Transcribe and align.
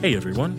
Hey 0.00 0.14
everyone, 0.14 0.56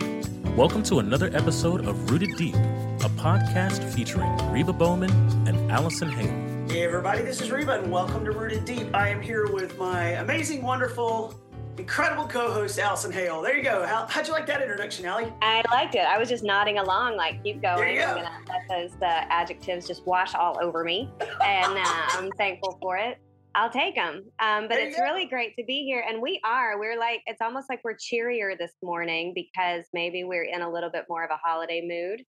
welcome 0.54 0.82
to 0.82 0.98
another 0.98 1.34
episode 1.34 1.86
of 1.86 2.10
Rooted 2.10 2.36
Deep, 2.36 2.54
a 2.54 3.08
podcast 3.16 3.82
featuring 3.94 4.36
Reba 4.52 4.74
Bowman 4.74 5.10
and 5.48 5.72
Allison 5.72 6.10
Hale. 6.10 6.68
Hey 6.68 6.84
everybody, 6.84 7.22
this 7.22 7.40
is 7.40 7.50
Reba 7.50 7.80
and 7.80 7.90
welcome 7.90 8.26
to 8.26 8.32
Rooted 8.32 8.66
Deep. 8.66 8.94
I 8.94 9.08
am 9.08 9.22
here 9.22 9.50
with 9.50 9.78
my 9.78 10.08
amazing, 10.18 10.60
wonderful, 10.60 11.34
incredible 11.78 12.28
co-host 12.28 12.78
Allison 12.78 13.10
Hale. 13.10 13.40
There 13.40 13.56
you 13.56 13.62
go. 13.62 13.86
How, 13.86 14.06
how'd 14.06 14.26
you 14.26 14.34
like 14.34 14.46
that 14.48 14.60
introduction, 14.60 15.06
Allie? 15.06 15.32
I 15.40 15.62
liked 15.72 15.94
it. 15.94 16.04
I 16.04 16.18
was 16.18 16.28
just 16.28 16.44
nodding 16.44 16.76
along, 16.76 17.16
like 17.16 17.42
keep 17.42 17.62
going. 17.62 17.78
There 17.78 17.90
you 17.90 18.00
go. 18.00 18.06
I'm 18.06 18.16
gonna 18.16 18.40
let 18.50 18.68
those 18.68 18.92
uh, 19.00 19.24
adjectives 19.30 19.86
just 19.86 20.06
wash 20.06 20.34
all 20.34 20.58
over 20.60 20.84
me, 20.84 21.10
and 21.42 21.78
uh, 21.78 21.82
I'm 21.84 22.30
thankful 22.32 22.76
for 22.82 22.98
it. 22.98 23.18
I'll 23.54 23.70
take 23.70 23.94
them. 23.96 24.24
Um, 24.38 24.62
but 24.68 24.76
There 24.76 24.86
it's 24.88 24.98
really 24.98 25.26
great 25.26 25.56
to 25.56 25.64
be 25.64 25.84
here, 25.84 26.04
and 26.06 26.22
we 26.22 26.40
are. 26.44 26.78
We're 26.78 26.98
like 26.98 27.22
it's 27.26 27.40
almost 27.40 27.68
like 27.68 27.80
we're 27.84 27.96
cheerier 27.98 28.56
this 28.56 28.72
morning 28.82 29.32
because 29.34 29.84
maybe 29.92 30.24
we're 30.24 30.44
in 30.44 30.62
a 30.62 30.70
little 30.70 30.90
bit 30.90 31.06
more 31.08 31.24
of 31.24 31.30
a 31.30 31.36
holiday 31.42 31.82
mood. 31.86 32.24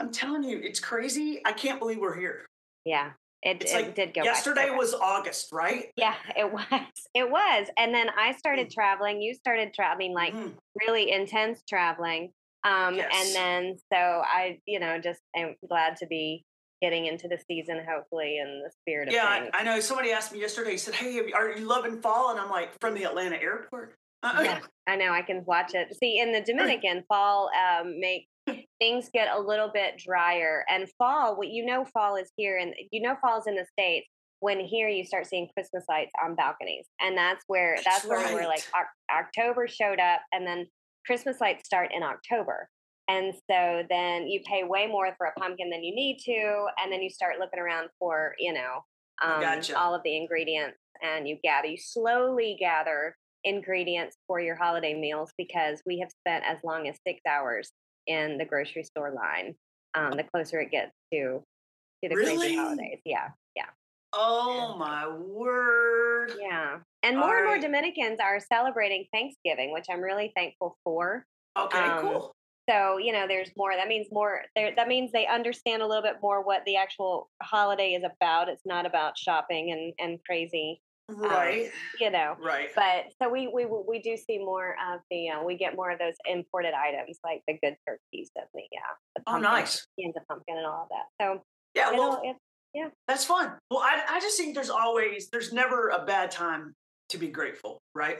I'm 0.00 0.10
telling 0.10 0.42
you, 0.44 0.58
it's 0.62 0.80
crazy. 0.80 1.40
I 1.44 1.52
can't 1.52 1.78
believe 1.78 1.98
we're 1.98 2.18
here. 2.18 2.46
Yeah, 2.84 3.10
it, 3.42 3.62
It's 3.62 3.72
it 3.72 3.76
like 3.76 3.94
did 3.94 4.14
go. 4.14 4.22
yesterday 4.24 4.70
was 4.70 4.94
August, 4.94 5.52
right? 5.52 5.86
Yeah, 5.96 6.14
it 6.36 6.50
was. 6.52 6.64
It 7.14 7.28
was. 7.28 7.66
And 7.76 7.92
then 7.94 8.08
I 8.16 8.32
started 8.36 8.70
traveling. 8.70 9.20
You 9.20 9.34
started 9.34 9.74
traveling, 9.74 10.14
like 10.14 10.32
Mm. 10.32 10.52
really 10.86 11.10
intense 11.10 11.60
traveling. 11.68 12.32
Um, 12.64 12.94
Yes. 12.94 13.10
And 13.14 13.34
then, 13.34 13.76
so 13.92 13.98
I, 14.24 14.60
you 14.66 14.78
know, 14.80 14.98
just 15.00 15.20
am 15.36 15.56
glad 15.68 15.96
to 15.96 16.06
be 16.06 16.44
getting 16.80 17.06
into 17.06 17.28
the 17.28 17.38
season, 17.46 17.84
hopefully, 17.88 18.38
in 18.38 18.62
the 18.64 18.70
spirit 18.80 19.08
of 19.08 19.14
Yeah, 19.14 19.26
I. 19.26 19.50
I 19.60 19.62
know. 19.62 19.80
Somebody 19.80 20.12
asked 20.12 20.32
me 20.32 20.40
yesterday. 20.40 20.72
He 20.72 20.76
said, 20.78 20.94
"Hey, 20.94 21.12
you- 21.14 21.32
are 21.34 21.50
you 21.50 21.66
loving 21.66 22.00
fall?" 22.00 22.30
And 22.30 22.40
I'm 22.40 22.50
like, 22.50 22.70
"From 22.80 22.94
the 22.94 23.04
Atlanta 23.04 23.36
airport." 23.36 23.96
Uh, 24.22 24.40
Yeah, 24.44 24.60
I 24.86 24.96
know. 24.96 25.12
I 25.12 25.22
can 25.22 25.44
watch 25.46 25.74
it. 25.74 25.94
See, 25.96 26.18
in 26.18 26.32
the 26.32 26.40
Dominican, 26.46 27.04
fall 27.08 27.50
um, 27.54 27.98
make 28.00 28.28
things 28.80 29.08
get 29.12 29.28
a 29.34 29.38
little 29.40 29.68
bit 29.72 29.98
drier, 29.98 30.64
and 30.68 30.88
fall. 30.98 31.36
What 31.36 31.48
you 31.48 31.64
know, 31.64 31.84
fall 31.92 32.16
is 32.16 32.30
here, 32.36 32.58
and 32.58 32.74
you 32.90 33.02
know, 33.02 33.16
fall's 33.20 33.46
in 33.46 33.54
the 33.56 33.66
states. 33.78 34.08
When 34.40 34.58
here, 34.58 34.88
you 34.88 35.04
start 35.04 35.26
seeing 35.26 35.48
Christmas 35.54 35.84
lights 35.86 36.12
on 36.22 36.34
balconies, 36.34 36.86
and 37.00 37.16
that's 37.16 37.44
where 37.46 37.74
That's 37.76 37.84
that's, 37.84 38.06
where 38.06 38.34
we're 38.34 38.46
like 38.46 38.64
Oc- 38.74 38.86
October 39.26 39.68
showed 39.68 40.00
up, 40.00 40.22
and 40.32 40.46
then 40.46 40.66
Christmas 41.04 41.40
lights 41.42 41.66
start 41.66 41.90
in 41.92 42.02
October. 42.02 42.68
And 43.10 43.34
so 43.50 43.82
then 43.90 44.28
you 44.28 44.40
pay 44.46 44.62
way 44.62 44.86
more 44.86 45.12
for 45.18 45.26
a 45.26 45.32
pumpkin 45.40 45.68
than 45.68 45.82
you 45.82 45.92
need 45.94 46.18
to, 46.26 46.66
and 46.80 46.92
then 46.92 47.02
you 47.02 47.10
start 47.10 47.40
looking 47.40 47.58
around 47.58 47.88
for 47.98 48.34
you 48.38 48.52
know 48.52 48.84
um, 49.22 49.40
Gotcha. 49.40 49.76
all 49.76 49.94
of 49.94 50.02
the 50.04 50.16
ingredients, 50.16 50.78
and 51.02 51.26
you 51.28 51.36
gather. 51.42 51.66
You 51.66 51.76
slowly 51.76 52.56
gather 52.60 53.16
ingredients 53.42 54.16
for 54.28 54.38
your 54.40 54.54
holiday 54.54 54.94
meals 54.94 55.32
because 55.36 55.82
we 55.86 55.98
have 55.98 56.10
spent 56.20 56.44
as 56.46 56.58
long 56.62 56.86
as 56.88 56.96
six 57.06 57.20
hours 57.28 57.72
in 58.06 58.38
the 58.38 58.44
grocery 58.44 58.84
store 58.84 59.12
line. 59.12 59.54
Um, 59.94 60.12
the 60.16 60.22
closer 60.24 60.60
it 60.60 60.70
gets 60.70 60.92
to 61.12 61.42
to 62.02 62.08
the 62.08 62.14
Really? 62.14 62.36
crazy 62.38 62.56
holidays, 62.56 63.00
yeah, 63.04 63.28
yeah. 63.56 63.66
oh 64.12 64.76
my 64.78 65.08
word! 65.08 66.32
yeah. 66.40 66.78
And 67.02 67.18
more 67.18 67.38
and 67.38 67.46
more. 67.46 67.58
Dominicans 67.58 68.20
are 68.20 68.38
celebrating 68.52 69.06
Thanksgiving, 69.12 69.72
which 69.72 69.86
I'm 69.90 70.00
really 70.00 70.32
thankful 70.36 70.76
for. 70.84 71.24
Okay, 71.58 71.78
Um, 71.78 72.02
cool. 72.02 72.32
So 72.70 72.98
you 72.98 73.12
know, 73.12 73.26
there's 73.26 73.50
more. 73.56 73.72
That 73.74 73.88
means 73.88 74.06
more. 74.12 74.42
There, 74.54 74.72
that 74.76 74.88
means 74.88 75.10
they 75.12 75.26
understand 75.26 75.82
a 75.82 75.86
little 75.86 76.02
bit 76.02 76.16
more 76.22 76.44
what 76.44 76.62
the 76.66 76.76
actual 76.76 77.28
holiday 77.42 77.94
is 77.94 78.04
about. 78.04 78.48
It's 78.48 78.64
not 78.64 78.86
about 78.86 79.18
shopping 79.18 79.72
and 79.72 79.92
and 79.98 80.18
crazy, 80.24 80.80
Right, 81.08 81.70
you 82.00 82.10
know. 82.10 82.36
right. 82.42 82.68
But 82.76 83.06
so 83.20 83.28
we 83.28 83.48
we 83.48 83.66
we 83.66 84.00
do 84.00 84.16
see 84.16 84.38
more 84.38 84.76
of 84.92 85.00
the 85.10 85.30
uh, 85.30 85.42
we 85.42 85.56
get 85.56 85.74
more 85.74 85.90
of 85.90 85.98
those 85.98 86.14
imported 86.26 86.74
items 86.74 87.18
like 87.24 87.42
the 87.48 87.54
good 87.62 87.76
turkeys 87.86 88.30
and 88.36 88.46
the 88.54 88.62
yeah 88.70 88.80
the 89.16 89.22
Oh, 89.26 89.38
nice. 89.38 89.86
cans 89.98 90.14
of 90.16 90.26
pumpkin 90.28 90.56
and 90.56 90.66
all 90.66 90.84
of 90.84 90.88
that. 90.90 91.24
So 91.24 91.42
Yeah, 91.74 91.90
well, 91.92 92.22
it, 92.24 92.92
That's 93.08 93.24
fun. 93.24 93.52
Well, 93.70 93.80
I, 93.80 94.02
I 94.08 94.20
just 94.20 94.36
think 94.36 94.54
there's 94.54 94.70
always, 94.70 95.28
there's 95.30 95.52
never 95.52 95.88
a 95.88 96.04
bad 96.04 96.30
time 96.30 96.74
to 97.08 97.18
be 97.18 97.26
grateful, 97.28 97.82
right? 97.94 98.18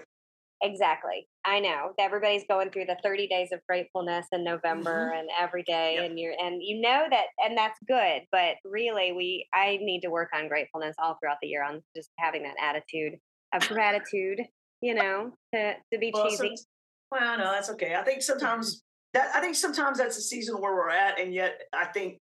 Exactly. 0.62 1.26
I 1.44 1.60
know 1.60 1.92
everybody's 1.98 2.44
going 2.48 2.70
through 2.70 2.86
the 2.86 2.98
30 3.02 3.28
days 3.28 3.48
of 3.52 3.60
gratefulness 3.68 4.26
in 4.32 4.44
November 4.44 5.10
mm-hmm. 5.10 5.18
and 5.18 5.28
every 5.38 5.62
day, 5.62 5.94
Yep. 5.96 6.04
and 6.10 6.18
you're 6.18 6.34
and 6.40 6.62
you 6.62 6.80
know 6.80 7.06
that 7.10 7.26
and 7.38 7.56
that's 7.56 7.78
good. 7.86 8.22
But 8.32 8.56
really, 8.64 9.12
we 9.12 9.46
I 9.54 9.78
need 9.80 10.00
to 10.02 10.08
work 10.10 10.30
on 10.34 10.48
gratefulness 10.48 10.96
all 10.98 11.16
throughout 11.20 11.38
the 11.42 11.48
year 11.48 11.64
on 11.64 11.82
just 11.96 12.10
having 12.18 12.42
that 12.44 12.56
attitude 12.62 13.18
of 13.54 13.66
gratitude. 13.68 14.40
You 14.80 14.94
know, 14.94 15.32
to 15.54 15.74
to 15.92 15.98
be 15.98 16.10
Well, 16.12 16.30
cheesy. 16.30 16.56
some- 16.56 16.66
well, 17.12 17.38
no, 17.38 17.52
that's 17.52 17.70
okay. 17.70 17.94
I 17.94 18.02
think 18.02 18.22
sometimes 18.30 18.82
that, 19.14 19.30
I 19.34 19.40
think 19.40 19.56
sometimes 19.56 19.98
that's 19.98 20.16
the 20.16 20.22
season 20.22 20.60
where 20.60 20.74
we're 20.74 20.90
at. 20.90 21.18
And 21.18 21.34
yet 21.34 21.60
I 21.72 21.86
think 21.86 22.18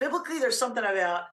biblically 0.00 0.38
there's 0.38 0.58
something 0.58 0.84
about 0.84 1.24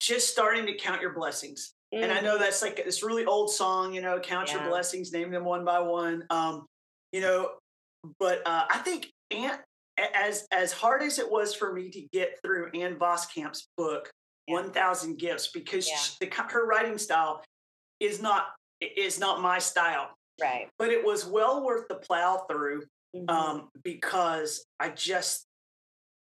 just 0.00 0.28
starting 0.28 0.66
to 0.66 0.74
count 0.76 1.00
your 1.00 1.12
blessings. 1.12 1.74
And 1.92 2.12
I 2.12 2.20
know 2.20 2.38
that's 2.38 2.62
like 2.62 2.84
this 2.84 3.02
really 3.02 3.24
old 3.24 3.50
song, 3.50 3.94
you 3.94 4.02
know, 4.02 4.18
count 4.18 4.52
your 4.52 4.62
blessings, 4.68 5.12
name 5.12 5.30
them 5.30 5.44
one 5.44 5.64
by 5.64 5.80
one. 5.80 6.24
Um, 6.30 6.66
you 7.12 7.20
know, 7.20 7.50
but 8.18 8.46
uh, 8.46 8.66
I 8.68 8.78
think 8.78 9.10
Aunt, 9.30 9.60
as 10.14 10.46
as 10.52 10.72
hard 10.72 11.02
as 11.02 11.18
it 11.18 11.30
was 11.30 11.54
for 11.54 11.72
me 11.72 11.90
to 11.90 12.02
get 12.12 12.38
through 12.42 12.70
Ann 12.74 12.96
Voskamp's 12.96 13.68
book, 13.76 14.10
Yeah. 14.46 14.54
One 14.54 14.72
Thousand 14.72 15.18
Gifts, 15.18 15.48
because 15.52 15.88
Yeah. 15.88 15.96
she- 15.96 16.16
the, 16.20 16.34
her 16.48 16.66
writing 16.66 16.98
style 16.98 17.42
is 18.00 18.20
not 18.20 18.48
is 18.80 19.18
not 19.18 19.40
my 19.40 19.58
style, 19.58 20.10
right. 20.40 20.68
but 20.78 20.90
it 20.90 21.04
was 21.04 21.24
well 21.24 21.64
worth 21.64 21.88
the 21.88 21.94
plow 21.96 22.44
through 22.50 22.82
Mhm. 23.14 23.30
um, 23.30 23.68
because 23.82 24.66
I 24.78 24.90
just 24.90 25.46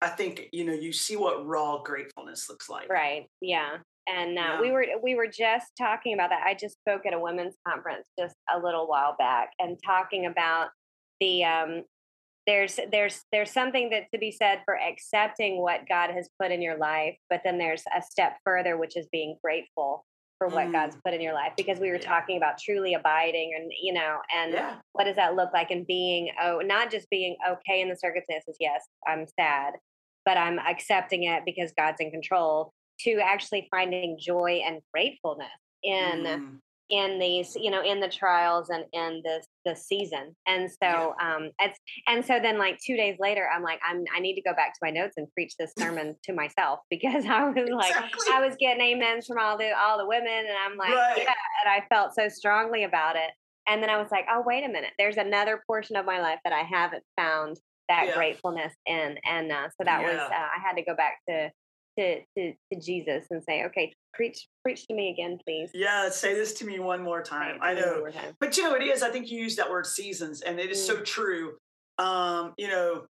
I 0.00 0.08
think 0.08 0.48
you 0.52 0.64
know 0.64 0.72
you 0.72 0.92
see 0.92 1.16
what 1.16 1.44
raw 1.46 1.82
gratefulness 1.82 2.48
looks 2.48 2.68
like. 2.70 2.88
Right. 2.88 3.26
Yeah. 3.40 3.78
And 4.08 4.38
uh, 4.38 4.42
Yeah. 4.42 4.60
we 4.60 4.70
were 4.70 4.86
we 5.02 5.14
were 5.14 5.26
just 5.28 5.72
talking 5.76 6.14
about 6.14 6.30
that. 6.30 6.42
I 6.46 6.54
just 6.54 6.76
spoke 6.80 7.04
at 7.06 7.12
a 7.14 7.18
women's 7.20 7.56
conference 7.66 8.08
just 8.18 8.34
a 8.52 8.58
little 8.58 8.86
while 8.86 9.14
back 9.18 9.50
and 9.58 9.76
talking 9.84 10.26
about 10.26 10.68
the 11.20 11.44
um 11.44 11.82
there's 12.46 12.78
there's 12.90 13.24
there's 13.32 13.50
something 13.50 13.90
that 13.90 14.04
to 14.12 14.18
be 14.18 14.30
said 14.30 14.62
for 14.64 14.78
accepting 14.78 15.60
what 15.60 15.86
God 15.88 16.10
has 16.10 16.30
put 16.40 16.50
in 16.50 16.62
your 16.62 16.78
life, 16.78 17.16
but 17.28 17.42
then 17.44 17.58
there's 17.58 17.82
a 17.96 18.00
step 18.02 18.38
further 18.44 18.76
which 18.78 18.96
is 18.96 19.06
being 19.12 19.36
grateful 19.44 20.04
for 20.38 20.46
what 20.48 20.68
Mm. 20.68 20.72
God's 20.72 20.96
put 21.04 21.12
in 21.14 21.20
your 21.20 21.34
life 21.34 21.52
because 21.56 21.78
we 21.80 21.88
were 21.90 21.96
Yeah. 21.96 22.00
talking 22.08 22.36
about 22.36 22.58
truly 22.58 22.94
abiding 22.94 23.52
and 23.58 23.70
you 23.82 23.92
know 23.92 24.18
and 24.34 24.52
Yeah. 24.54 24.76
what 24.92 25.04
does 25.04 25.16
that 25.16 25.34
look 25.34 25.52
like 25.52 25.70
and 25.72 25.86
being 25.86 26.30
oh 26.40 26.60
not 26.60 26.90
just 26.90 27.10
being 27.10 27.36
okay 27.46 27.80
in 27.80 27.88
the 27.88 27.96
circumstances 27.96 28.56
yes 28.60 28.86
i'm 29.08 29.26
sad 29.26 29.74
but 30.24 30.36
i'm 30.38 30.60
accepting 30.60 31.24
it 31.24 31.44
because 31.44 31.72
god's 31.76 32.00
in 32.00 32.12
control 32.12 32.72
to 33.00 33.18
actually 33.22 33.68
finding 33.70 34.18
joy 34.20 34.60
and 34.66 34.80
gratefulness 34.92 35.48
in 35.82 36.24
Mm. 36.24 36.58
in 36.90 37.18
these 37.18 37.54
you 37.54 37.70
know 37.70 37.82
in 37.82 38.00
the 38.00 38.08
trials 38.08 38.70
and 38.70 38.84
in 38.92 39.20
this 39.24 39.46
the 39.64 39.76
season 39.76 40.34
and 40.46 40.70
so 40.82 41.14
um 41.22 41.50
it's 41.60 41.78
and 42.08 42.24
so 42.24 42.40
then 42.40 42.58
like 42.58 42.78
two 42.84 42.96
days 42.96 43.16
later 43.20 43.46
i'm 43.54 43.62
like 43.62 43.78
i'm 43.86 44.02
i 44.16 44.18
need 44.18 44.34
to 44.34 44.40
go 44.42 44.54
back 44.54 44.72
to 44.72 44.78
my 44.82 44.90
notes 44.90 45.14
and 45.18 45.30
preach 45.34 45.54
this 45.58 45.72
sermon 45.78 46.16
to 46.24 46.32
myself 46.32 46.80
because 46.90 47.24
i 47.26 47.44
was 47.50 47.68
like 47.70 47.90
Exactly. 47.90 48.20
i 48.32 48.40
was 48.40 48.56
getting 48.58 48.94
amens 48.94 49.26
from 49.26 49.38
all 49.38 49.56
the 49.58 49.70
all 49.78 49.98
the 49.98 50.06
women 50.06 50.26
and 50.48 50.56
i'm 50.64 50.76
like 50.78 50.90
Right. 50.90 51.18
yeah 51.18 51.34
and 51.64 51.70
i 51.82 51.86
felt 51.94 52.14
so 52.14 52.28
strongly 52.28 52.84
about 52.84 53.16
it 53.16 53.30
and 53.68 53.82
then 53.82 53.90
i 53.90 53.98
was 54.00 54.10
like 54.10 54.24
oh 54.32 54.42
wait 54.44 54.64
a 54.64 54.68
minute 54.68 54.92
there's 54.98 55.18
another 55.18 55.62
portion 55.66 55.94
of 55.96 56.06
my 56.06 56.20
life 56.20 56.38
that 56.44 56.52
i 56.54 56.62
haven't 56.62 57.04
found 57.16 57.58
that 57.88 58.06
Yeah. 58.06 58.14
gratefulness 58.16 58.74
in 58.86 59.18
and 59.24 59.52
uh, 59.52 59.68
so 59.76 59.84
that 59.84 60.02
was 60.02 60.18
uh, 60.20 60.34
i 60.34 60.58
had 60.66 60.74
to 60.76 60.82
go 60.82 60.96
back 60.96 61.18
to 61.28 61.50
to, 61.98 62.20
to 62.36 62.52
to 62.72 62.80
jesus 62.80 63.24
and 63.30 63.42
say 63.44 63.64
okay 63.64 63.92
preach 64.14 64.46
preach 64.62 64.86
to 64.86 64.94
me 64.94 65.10
again 65.10 65.38
please 65.44 65.70
Yeah, 65.74 66.08
say 66.08 66.34
this 66.34 66.54
to 66.54 66.64
me 66.64 66.78
one 66.78 67.02
more 67.02 67.22
time. 67.22 67.58
I 67.60 67.74
know. 67.74 68.06
time. 68.10 68.34
But 68.40 68.56
you 68.56 68.62
know, 68.64 68.74
it 68.74 68.82
is. 68.82 69.02
I 69.02 69.10
think 69.10 69.30
you 69.30 69.38
used 69.38 69.58
that 69.58 69.70
word 69.70 69.86
seasons, 69.86 70.40
and 70.40 70.58
it 70.58 70.70
is 70.70 70.78
Mm. 70.78 70.86
so 70.86 71.00
true. 71.02 71.56
Um, 71.98 72.54
you 72.56 72.68
know, 72.68 73.06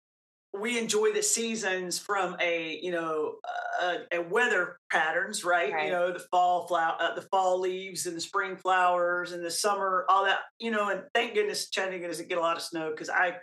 we 0.58 0.80
enjoy 0.80 1.12
the 1.12 1.22
seasons 1.22 2.00
from 2.00 2.38
a 2.42 2.80
you 2.82 2.92
know 2.92 3.36
uh, 3.82 3.98
a 4.12 4.22
weather 4.22 4.78
patterns, 4.92 5.44
right? 5.44 5.72
Right. 5.74 5.86
You 5.88 5.92
know, 5.92 6.14
the 6.14 6.26
fall 6.32 6.66
flower, 6.68 6.96
uh, 7.00 7.14
the 7.14 7.24
fall 7.24 7.60
leaves, 7.60 8.06
and 8.06 8.16
the 8.16 8.22
spring 8.22 8.56
flowers, 8.56 9.32
and 9.34 9.44
the 9.44 9.52
summer, 9.52 10.06
all 10.10 10.24
that. 10.26 10.40
You 10.60 10.72
know, 10.72 10.90
and 10.90 11.04
thank 11.14 11.34
goodness 11.36 11.70
Chattanooga 11.70 12.08
doesn't 12.08 12.30
get 12.30 12.38
a 12.38 12.42
lot 12.42 12.56
of 12.58 12.64
snow 12.64 12.92
because 12.92 13.10
I, 13.10 13.36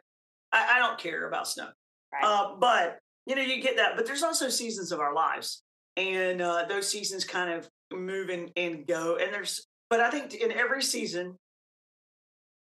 I 0.53 0.77
I 0.77 0.79
don't 0.79 0.99
care 0.99 1.29
about 1.29 1.47
snow. 1.49 1.69
Right. 2.13 2.25
Uh, 2.25 2.57
but 2.59 2.99
you 3.27 3.37
know, 3.37 3.43
you 3.43 3.63
get 3.63 3.77
that. 3.77 3.97
But 3.97 4.07
there's 4.07 4.23
also 4.23 4.49
seasons 4.49 4.93
of 4.93 5.01
our 5.01 5.15
lives, 5.15 5.63
and 5.97 6.41
uh, 6.41 6.65
those 6.69 6.89
seasons 6.89 7.25
kind 7.25 7.53
of 7.53 7.69
move 7.93 8.29
and, 8.29 8.51
and 8.57 8.87
go. 8.87 9.17
And 9.17 9.33
there's, 9.33 9.67
but 9.91 10.01
I 10.01 10.11
think 10.11 10.35
in 10.35 10.53
every 10.53 10.83
season, 10.83 11.37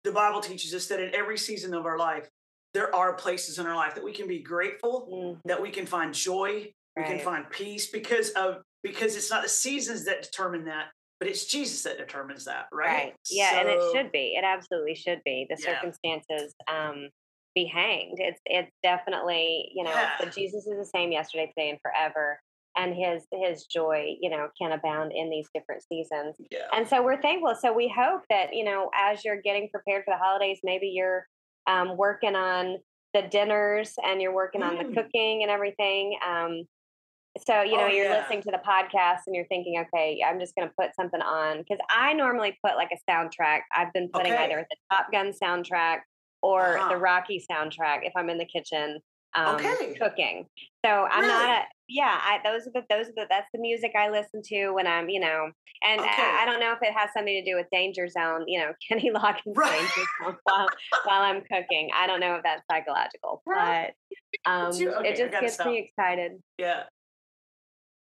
the 0.05 0.13
Bible 0.13 0.41
teaches 0.41 0.75
us 0.75 0.87
that 0.89 1.01
in 1.01 1.15
every 1.15 1.39
season 1.39 1.75
of 1.75 1.87
our 1.87 1.99
life, 1.99 2.29
there 2.75 2.95
are 2.95 3.15
places 3.15 3.59
in 3.59 3.67
our 3.67 3.77
life 3.77 3.95
that 3.95 4.05
we 4.05 4.13
can 4.13 4.27
be 4.27 4.41
grateful, 4.41 5.09
Mm, 5.11 5.41
that 5.47 5.63
we 5.63 5.71
can 5.71 5.87
find 5.87 6.13
joy, 6.13 6.73
we 6.97 7.05
can 7.05 7.19
find 7.21 7.49
peace 7.51 7.91
because 7.91 8.31
of 8.31 8.59
because 8.83 9.17
it's 9.17 9.31
not 9.31 9.43
the 9.43 9.49
seasons 9.49 10.05
that 10.05 10.23
determine 10.23 10.65
that, 10.67 10.89
but 11.19 11.29
it's 11.29 11.47
Jesus 11.47 11.83
that 11.85 11.97
determines 11.97 12.45
that, 12.45 12.67
right? 12.71 12.89
Right. 12.89 13.15
Yeah, 13.31 13.61
and 13.61 13.69
it 13.69 13.81
should 13.95 14.13
be. 14.13 14.35
It 14.37 14.45
absolutely 14.45 14.95
should 14.95 15.23
be. 15.25 15.47
The 15.49 15.57
Yeah. 15.59 15.75
circumstances 15.75 16.55
um 16.71 17.09
be 17.55 17.65
hanged. 17.67 18.19
It's 18.21 18.41
it's 18.47 18.73
definitely, 18.83 19.71
you 19.75 19.85
know, 19.85 19.91
Yeah. 19.91 20.29
Jesus 20.35 20.67
is 20.67 20.77
the 20.79 20.85
same 20.85 21.13
yesterday, 21.13 21.47
today, 21.47 21.71
and 21.71 21.79
forever. 21.81 22.41
And 22.77 22.95
his 22.95 23.25
his 23.33 23.67
joy, 23.67 24.17
you 24.21 24.31
know, 24.31 24.49
can 24.61 24.73
abound 24.73 25.13
in 25.15 25.31
these 25.31 25.49
different 25.55 25.83
seasons. 25.85 26.37
Yeah. 26.51 26.67
And 26.73 26.89
so 26.89 27.03
we're 27.03 27.21
thankful. 27.23 27.55
So 27.55 27.73
we 27.73 27.89
hope 27.89 28.23
that, 28.31 28.53
you 28.55 28.65
know, 28.65 28.91
as 28.95 29.25
you're 29.25 29.41
getting 29.41 29.69
prepared 29.71 30.05
for 30.05 30.13
the 30.13 30.19
holidays, 30.19 30.59
maybe 30.65 30.89
you're 30.89 31.27
um, 31.69 31.97
working 31.97 32.35
on 32.35 32.79
the 33.15 33.23
dinners 33.23 33.95
and 34.05 34.21
you're 34.21 34.35
working 34.35 34.63
on 34.63 34.77
the 34.77 34.85
Mm. 34.85 34.95
cooking 34.95 35.43
and 35.43 35.51
everything. 35.53 36.19
Um, 36.27 36.65
so, 37.47 37.63
you 37.63 37.77
know, 37.77 37.85
Oh, 37.85 37.87
you're 37.89 38.07
yeah. 38.07 38.19
listening 38.21 38.43
to 38.43 38.51
the 38.51 38.59
podcast 38.67 39.21
and 39.27 39.35
you're 39.37 39.47
thinking, 39.47 39.79
okay, 39.87 40.21
I'm 40.27 40.39
just 40.41 40.55
going 40.57 40.69
to 40.69 40.75
put 40.79 40.95
something 40.97 41.21
on. 41.23 41.59
Because 41.59 41.79
I 41.91 42.13
normally 42.13 42.59
put 42.65 42.75
like 42.77 42.91
a 42.93 43.11
soundtrack. 43.11 43.61
I've 43.75 43.93
been 43.93 44.09
putting 44.09 44.33
Okay. 44.33 44.45
either 44.45 44.67
the 44.69 44.77
Top 44.93 45.13
Gun 45.13 45.33
soundtrack 45.33 46.01
or 46.45 46.77
Uh-huh. 46.79 46.89
the 46.91 46.97
Rocky 46.99 47.43
soundtrack 47.51 48.01
if 48.03 48.13
I'm 48.17 48.29
in 48.29 48.37
the 48.39 48.45
kitchen 48.45 49.01
um, 49.37 49.57
Okay. 49.57 49.95
cooking. 49.99 50.47
So 50.85 50.91
I'm 51.11 51.23
Really? 51.23 51.33
not 51.33 51.63
a 51.63 51.65
yeah. 51.89 52.21
I 52.23 52.39
those 52.45 52.67
are 52.69 52.71
the 52.73 52.83
those 52.89 53.09
are 53.09 53.13
the 53.17 53.27
that's 53.29 53.49
the 53.53 53.61
music 53.61 53.93
I 53.99 54.09
listen 54.11 54.41
to 54.53 54.71
when 54.71 54.87
I'm 54.87 55.09
you 55.09 55.19
know, 55.21 55.51
and 55.83 56.01
Okay. 56.01 56.11
I, 56.11 56.43
I 56.43 56.45
don't 56.47 56.61
know 56.61 56.73
if 56.73 56.79
it 56.83 56.93
has 56.95 57.11
something 57.13 57.35
to 57.35 57.51
do 57.51 57.57
with 57.57 57.67
Danger 57.73 58.07
Zone. 58.09 58.45
You 58.47 58.61
know, 58.61 58.73
Kenny 58.89 59.11
Loggins 59.11 59.57
Right. 59.57 59.73
Danger 59.79 60.09
Zone 60.23 60.37
while 60.45 60.69
while 61.05 61.23
I'm 61.23 61.41
cooking. 61.51 61.91
I 61.95 62.07
don't 62.07 62.21
know 62.21 62.35
if 62.37 62.43
that's 62.45 62.63
psychological, 62.71 63.43
but 63.47 63.93
um, 64.47 64.69
okay, 64.71 65.09
it 65.09 65.17
just 65.17 65.33
gets 65.41 65.55
stop. 65.55 65.67
me 65.67 65.79
excited. 65.79 66.33
Yeah. 66.59 66.85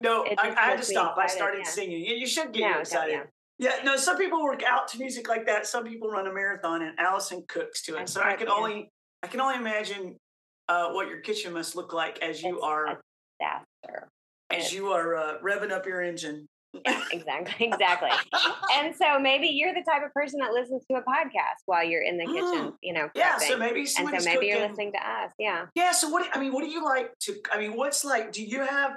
No, 0.00 0.24
I, 0.38 0.50
I 0.50 0.64
had 0.70 0.76
to 0.78 0.84
stop. 0.84 1.16
I 1.18 1.26
started 1.26 1.62
yeah. 1.64 1.70
singing. 1.70 2.04
You, 2.04 2.14
you 2.16 2.26
should 2.26 2.52
get 2.52 2.60
No, 2.60 2.68
you 2.74 2.80
excited. 2.80 3.12
yeah. 3.12 3.22
Yeah, 3.58 3.76
no, 3.84 3.96
some 3.96 4.16
people 4.18 4.42
work 4.42 4.62
out 4.64 4.88
to 4.88 4.98
music 4.98 5.28
like 5.28 5.46
that. 5.46 5.66
Some 5.66 5.84
people 5.84 6.08
run 6.10 6.26
a 6.26 6.32
marathon 6.32 6.82
and 6.82 6.98
Allison 6.98 7.44
cooks 7.48 7.82
to 7.82 7.96
it. 7.96 8.08
So 8.08 8.20
I 8.20 8.34
can 8.34 8.48
only 8.48 8.90
I 9.22 9.26
can 9.28 9.40
only 9.40 9.56
imagine 9.56 10.16
uh, 10.68 10.88
what 10.90 11.08
your 11.08 11.20
kitchen 11.20 11.52
must 11.52 11.76
look 11.76 11.92
like 11.92 12.18
as 12.20 12.42
you 12.42 12.56
It's 12.56 12.64
are 12.64 13.00
disaster. 13.40 14.08
as 14.50 14.72
you 14.72 14.88
are 14.92 15.16
uh, 15.16 15.34
revving 15.42 15.70
up 15.70 15.86
your 15.86 16.02
engine. 16.02 16.46
Yeah, 16.84 17.00
exactly, 17.12 17.66
exactly. 17.72 18.10
and 18.74 18.92
so 18.96 19.20
maybe 19.20 19.46
you're 19.46 19.72
the 19.72 19.84
type 19.88 20.02
of 20.04 20.12
person 20.12 20.40
that 20.40 20.52
listens 20.52 20.82
to 20.90 20.96
a 20.96 21.02
podcast 21.02 21.62
while 21.66 21.84
you're 21.84 22.02
in 22.02 22.18
the 22.18 22.24
kitchen, 22.26 22.42
Mm. 22.72 22.74
you 22.82 22.92
know, 22.92 23.08
yeah, 23.14 23.38
so 23.38 23.56
maybe 23.56 23.80
and 23.80 23.88
so 23.88 24.04
maybe 24.24 24.46
you're 24.46 24.66
listening 24.66 24.90
to 24.92 24.98
us. 24.98 25.30
Yeah. 25.38 25.66
Yeah, 25.76 25.92
so 25.92 26.08
what 26.08 26.28
I 26.36 26.40
mean, 26.40 26.52
what 26.52 26.64
do 26.64 26.70
you 26.70 26.84
like 26.84 27.16
to 27.20 27.36
I 27.52 27.58
mean, 27.60 27.76
what's 27.76 28.04
like 28.04 28.32
do 28.32 28.42
you 28.44 28.62
have 28.66 28.96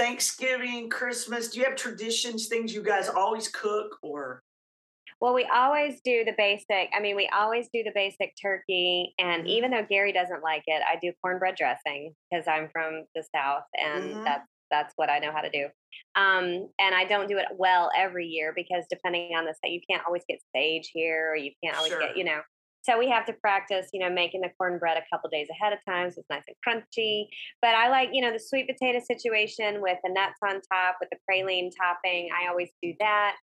Thanksgiving, 0.00 0.88
Christmas? 0.88 1.50
Do 1.50 1.58
you 1.60 1.66
have 1.66 1.76
traditions, 1.76 2.48
things 2.48 2.72
you 2.74 2.82
guys 2.82 3.10
always 3.10 3.48
cook 3.48 3.98
or 4.02 4.42
Well, 5.20 5.34
we 5.34 5.44
always 5.44 6.00
do 6.02 6.24
the 6.24 6.32
basic. 6.38 6.88
I 6.94 7.00
mean, 7.00 7.14
we 7.16 7.28
always 7.28 7.68
do 7.72 7.82
the 7.82 7.92
basic 7.94 8.32
turkey. 8.40 9.14
And 9.18 9.42
Mhm. 9.42 9.48
even 9.48 9.70
though 9.70 9.84
Gary 9.84 10.12
doesn't 10.12 10.42
like 10.42 10.62
it, 10.66 10.82
I 10.88 10.96
do 10.96 11.12
cornbread 11.22 11.56
dressing 11.56 12.16
because 12.30 12.48
I'm 12.48 12.70
from 12.70 13.04
the 13.14 13.22
South 13.34 13.64
and 13.74 14.16
Mhm. 14.16 14.24
that's 14.24 14.48
that's 14.70 14.94
what 14.96 15.10
I 15.10 15.18
know 15.18 15.32
how 15.32 15.40
to 15.40 15.50
do. 15.50 15.64
Um, 16.14 16.72
and 16.78 16.94
I 16.94 17.04
don't 17.04 17.28
do 17.28 17.38
it 17.38 17.48
well 17.58 17.90
every 17.94 18.26
year 18.26 18.52
because 18.54 18.86
depending 18.88 19.34
on 19.36 19.44
the 19.44 19.52
state, 19.52 19.72
you 19.72 19.80
can't 19.90 20.06
always 20.06 20.24
get 20.28 20.40
sage 20.54 20.90
here 20.94 21.32
or 21.32 21.36
you 21.36 21.50
can't 21.62 21.76
always 21.76 21.90
Sure. 21.90 22.00
get, 22.00 22.16
you 22.16 22.22
know. 22.24 22.40
So 22.82 22.98
we 22.98 23.08
have 23.10 23.26
to 23.26 23.32
practice, 23.34 23.88
you 23.92 24.00
know, 24.00 24.10
making 24.10 24.40
the 24.40 24.50
cornbread 24.58 24.96
a 24.96 25.02
couple 25.14 25.30
days 25.30 25.48
ahead 25.50 25.72
of 25.72 25.78
time 25.86 26.10
so 26.10 26.20
it's 26.20 26.30
nice 26.30 26.42
and 26.48 26.56
crunchy. 26.66 27.26
But 27.60 27.74
I 27.74 27.88
like, 27.88 28.10
you 28.12 28.22
know, 28.22 28.32
the 28.32 28.40
sweet 28.40 28.68
potato 28.68 29.00
situation 29.04 29.82
with 29.82 29.98
the 30.04 30.10
nuts 30.12 30.38
on 30.42 30.60
top 30.72 30.96
with 31.00 31.10
the 31.10 31.18
praline 31.30 31.70
topping. 31.78 32.28
I 32.38 32.48
always 32.48 32.70
do 32.82 32.94
that 33.00 33.36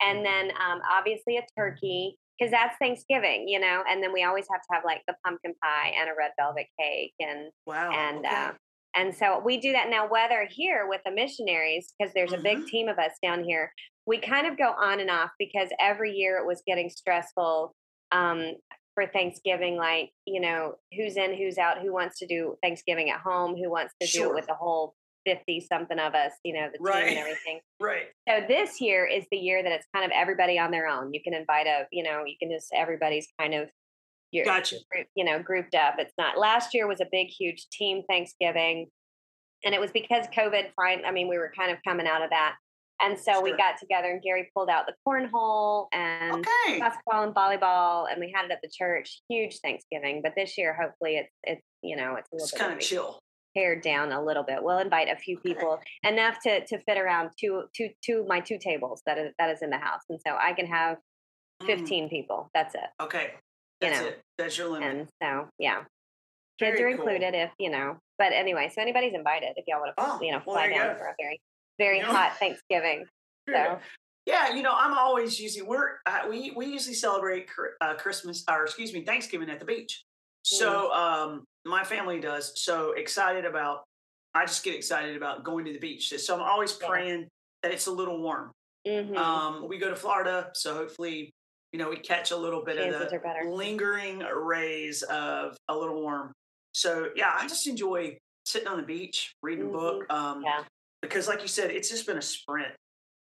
and 0.00 0.24
then 0.24 0.50
um, 0.50 0.80
obviously 0.90 1.36
a 1.36 1.42
turkey 1.56 2.16
because 2.38 2.50
that's 2.50 2.76
Thanksgiving, 2.78 3.48
you 3.48 3.60
know. 3.60 3.82
And 3.88 4.02
then 4.02 4.12
we 4.12 4.24
always 4.24 4.46
have 4.50 4.60
to 4.62 4.66
have 4.72 4.84
like 4.84 5.02
the 5.06 5.14
pumpkin 5.24 5.54
pie 5.62 5.92
and 5.98 6.08
a 6.10 6.12
red 6.18 6.32
velvet 6.38 6.66
cake, 6.78 7.14
and 7.20 7.50
wow. 7.66 7.90
and 7.92 8.26
okay. 8.26 8.34
uh, 8.34 8.52
and 8.96 9.14
so 9.14 9.40
we 9.44 9.58
do 9.58 9.72
that 9.72 9.90
now. 9.90 10.08
Whether 10.08 10.46
here 10.50 10.86
with 10.88 11.00
the 11.04 11.12
missionaries, 11.12 11.94
because 11.98 12.12
there's 12.14 12.32
a 12.32 12.36
Mm-hmm. 12.36 12.42
big 12.42 12.66
team 12.66 12.88
of 12.88 12.98
us 12.98 13.12
down 13.22 13.44
here, 13.44 13.72
we 14.06 14.18
kind 14.18 14.46
of 14.46 14.58
go 14.58 14.74
on 14.78 15.00
and 15.00 15.10
off 15.10 15.30
because 15.38 15.68
every 15.80 16.12
year 16.12 16.38
it 16.38 16.46
was 16.46 16.62
getting 16.66 16.90
stressful. 16.90 17.74
Um, 18.12 18.54
for 18.94 19.06
Thanksgiving, 19.06 19.76
like, 19.76 20.10
you 20.26 20.40
know, 20.40 20.76
who's 20.96 21.16
in, 21.16 21.34
who's 21.34 21.58
out, 21.58 21.78
who 21.82 21.92
wants 21.92 22.18
to 22.20 22.26
do 22.26 22.56
Thanksgiving 22.62 23.10
at 23.10 23.20
home, 23.20 23.56
who 23.56 23.70
wants 23.70 23.94
to 24.00 24.06
do 24.06 24.30
it 24.30 24.34
with 24.34 24.46
the 24.46 24.54
whole 24.54 24.94
50 25.26 25.66
something 25.68 25.98
of 25.98 26.14
us, 26.14 26.32
you 26.44 26.54
know, 26.54 26.68
the 26.72 26.78
team 26.78 27.08
and 27.08 27.18
everything. 27.18 27.60
right. 27.80 28.06
So 28.28 28.44
this 28.46 28.80
year 28.80 29.06
is 29.06 29.24
the 29.30 29.36
year 29.36 29.62
that 29.62 29.72
it's 29.72 29.86
kind 29.94 30.04
of 30.04 30.12
everybody 30.14 30.58
on 30.58 30.70
their 30.70 30.86
own. 30.86 31.12
You 31.12 31.22
can 31.22 31.34
invite 31.34 31.66
a, 31.66 31.86
you 31.90 32.02
know, 32.02 32.24
you 32.26 32.34
can 32.40 32.50
just 32.50 32.68
everybody's 32.74 33.26
kind 33.38 33.54
of 33.54 33.68
your 34.30 34.44
Gotcha. 34.44 34.76
group, 34.90 35.06
you 35.14 35.24
know, 35.24 35.42
grouped 35.42 35.74
up. 35.74 35.94
It's 35.98 36.12
not 36.18 36.38
last 36.38 36.74
year 36.74 36.86
was 36.86 37.00
a 37.00 37.06
big, 37.10 37.28
huge 37.28 37.68
team 37.70 38.02
Thanksgiving. 38.08 38.88
And 39.64 39.74
it 39.74 39.80
was 39.80 39.92
because 39.92 40.26
COVID 40.36 40.72
fine. 40.76 41.04
I 41.06 41.10
mean, 41.10 41.28
we 41.28 41.38
were 41.38 41.52
kind 41.56 41.70
of 41.70 41.78
coming 41.86 42.06
out 42.06 42.22
of 42.22 42.30
that. 42.30 42.56
And 43.00 43.18
so 43.18 43.40
we 43.40 43.50
got 43.56 43.76
together 43.78 44.10
and 44.10 44.22
Gary 44.22 44.50
pulled 44.54 44.68
out 44.70 44.86
the 44.86 44.94
cornhole 45.06 45.88
and 45.92 46.46
Okay. 46.46 46.78
basketball 46.78 47.24
and 47.24 47.34
volleyball 47.34 48.06
and 48.10 48.20
we 48.20 48.32
had 48.34 48.44
it 48.46 48.50
at 48.52 48.60
the 48.62 48.70
church. 48.72 49.20
Huge 49.28 49.58
Thanksgiving. 49.60 50.22
But 50.22 50.34
this 50.36 50.56
year 50.56 50.74
hopefully 50.80 51.16
it's 51.16 51.32
it's 51.42 51.62
you 51.82 51.96
know, 51.96 52.14
it's 52.16 52.28
a 52.32 52.34
little 52.36 52.44
It's 52.44 52.52
bit 52.52 52.60
kind 52.60 52.72
of 52.72 52.78
chill. 52.80 53.18
pared 53.56 53.82
down 53.82 54.12
a 54.12 54.22
little 54.24 54.42
bit. 54.44 54.62
We'll 54.62 54.78
invite 54.78 55.08
a 55.08 55.16
few 55.16 55.36
Okay. 55.38 55.52
people 55.54 55.80
enough 56.04 56.38
to 56.44 56.64
to 56.66 56.78
fit 56.84 56.96
around 56.96 57.30
two 57.38 57.64
two 57.76 57.90
two 58.02 58.24
my 58.28 58.40
two 58.40 58.58
tables 58.58 59.02
that 59.06 59.18
is 59.18 59.32
that 59.38 59.50
is 59.50 59.60
in 59.62 59.70
the 59.70 59.78
house, 59.78 60.02
and 60.08 60.20
so 60.26 60.36
I 60.36 60.52
can 60.52 60.66
have 60.66 60.98
Mm, 61.62 61.66
fifteen 61.66 62.08
people. 62.08 62.50
That's 62.52 62.74
it. 62.74 62.80
Okay. 63.00 63.30
you 63.80 63.88
That's 63.88 64.00
know, 64.00 64.06
it. 64.08 64.20
That's 64.38 64.58
your 64.58 64.68
limit. 64.70 64.88
And 64.90 65.08
so 65.22 65.48
yeah, 65.58 65.84
kids 66.58 66.78
Very 66.78 66.94
are 66.94 66.96
cool. 66.96 67.06
included 67.06 67.34
if 67.34 67.50
you 67.60 67.70
know. 67.70 67.98
But 68.18 68.32
anyway, 68.32 68.70
so 68.74 68.82
anybody's 68.82 69.14
invited 69.14 69.50
if 69.56 69.64
y'all 69.68 69.78
want 69.80 69.94
to 69.96 70.02
Oh, 70.04 70.18
you 70.20 70.32
know 70.32 70.40
fly 70.40 70.64
you 70.66 70.70
down 70.74 70.96
for 70.96 71.06
a 71.06 71.14
very 71.20 71.40
very 71.78 71.98
You 71.98 72.04
know? 72.04 72.12
hot 72.12 72.36
Thanksgiving. 72.38 73.06
So 73.48 73.78
Yeah, 74.26 74.54
you 74.54 74.62
know, 74.62 74.72
I'm 74.74 74.96
always 74.96 75.38
usually 75.38 75.66
we're 75.66 75.96
uh, 76.06 76.20
we 76.28 76.52
we 76.56 76.66
usually 76.66 76.94
celebrate 76.94 77.46
uh, 77.80 77.94
Christmas 77.94 78.42
or 78.48 78.64
excuse 78.64 78.92
me 78.94 79.04
Thanksgiving 79.04 79.50
at 79.50 79.58
the 79.58 79.66
beach. 79.66 80.02
So 80.42 80.92
um, 80.92 81.44
my 81.64 81.84
family 81.84 82.20
does. 82.20 82.52
So 82.62 82.92
excited 82.92 83.44
about. 83.44 83.84
I 84.34 84.44
just 84.46 84.64
get 84.64 84.74
excited 84.74 85.16
about 85.16 85.44
going 85.44 85.64
to 85.66 85.72
the 85.72 85.78
beach. 85.78 86.12
So 86.18 86.34
I'm 86.34 86.42
always 86.42 86.72
praying 86.72 87.28
that 87.62 87.72
it's 87.72 87.86
a 87.86 87.92
little 87.92 88.20
warm. 88.20 88.50
mhm. 88.86 89.16
Um, 89.16 89.68
we 89.68 89.78
go 89.78 89.88
to 89.88 89.96
Florida, 89.96 90.50
so 90.54 90.74
hopefully, 90.74 91.32
you 91.72 91.78
know, 91.78 91.88
we 91.88 91.96
catch 91.96 92.32
a 92.32 92.36
little 92.36 92.64
bit 92.64 92.76
Chances 92.76 93.12
of 93.12 93.22
the 93.22 93.50
lingering 93.50 94.18
rays 94.20 95.02
of 95.02 95.56
a 95.68 95.76
little 95.76 96.00
warm. 96.02 96.32
So 96.72 97.10
yeah, 97.14 97.32
I 97.38 97.46
just 97.46 97.66
enjoy 97.68 98.18
sitting 98.44 98.68
on 98.68 98.76
the 98.76 98.82
beach, 98.82 99.32
reading 99.42 99.68
a 99.68 99.70
book. 99.70 100.04
Um, 100.10 100.38
Mm-hmm. 100.38 100.42
Yeah. 100.44 100.64
Because 101.08 101.28
like 101.28 101.42
you 101.42 101.48
said, 101.48 101.70
it's 101.70 101.88
just 101.90 102.06
been 102.06 102.18
a 102.18 102.22
sprint. 102.22 102.72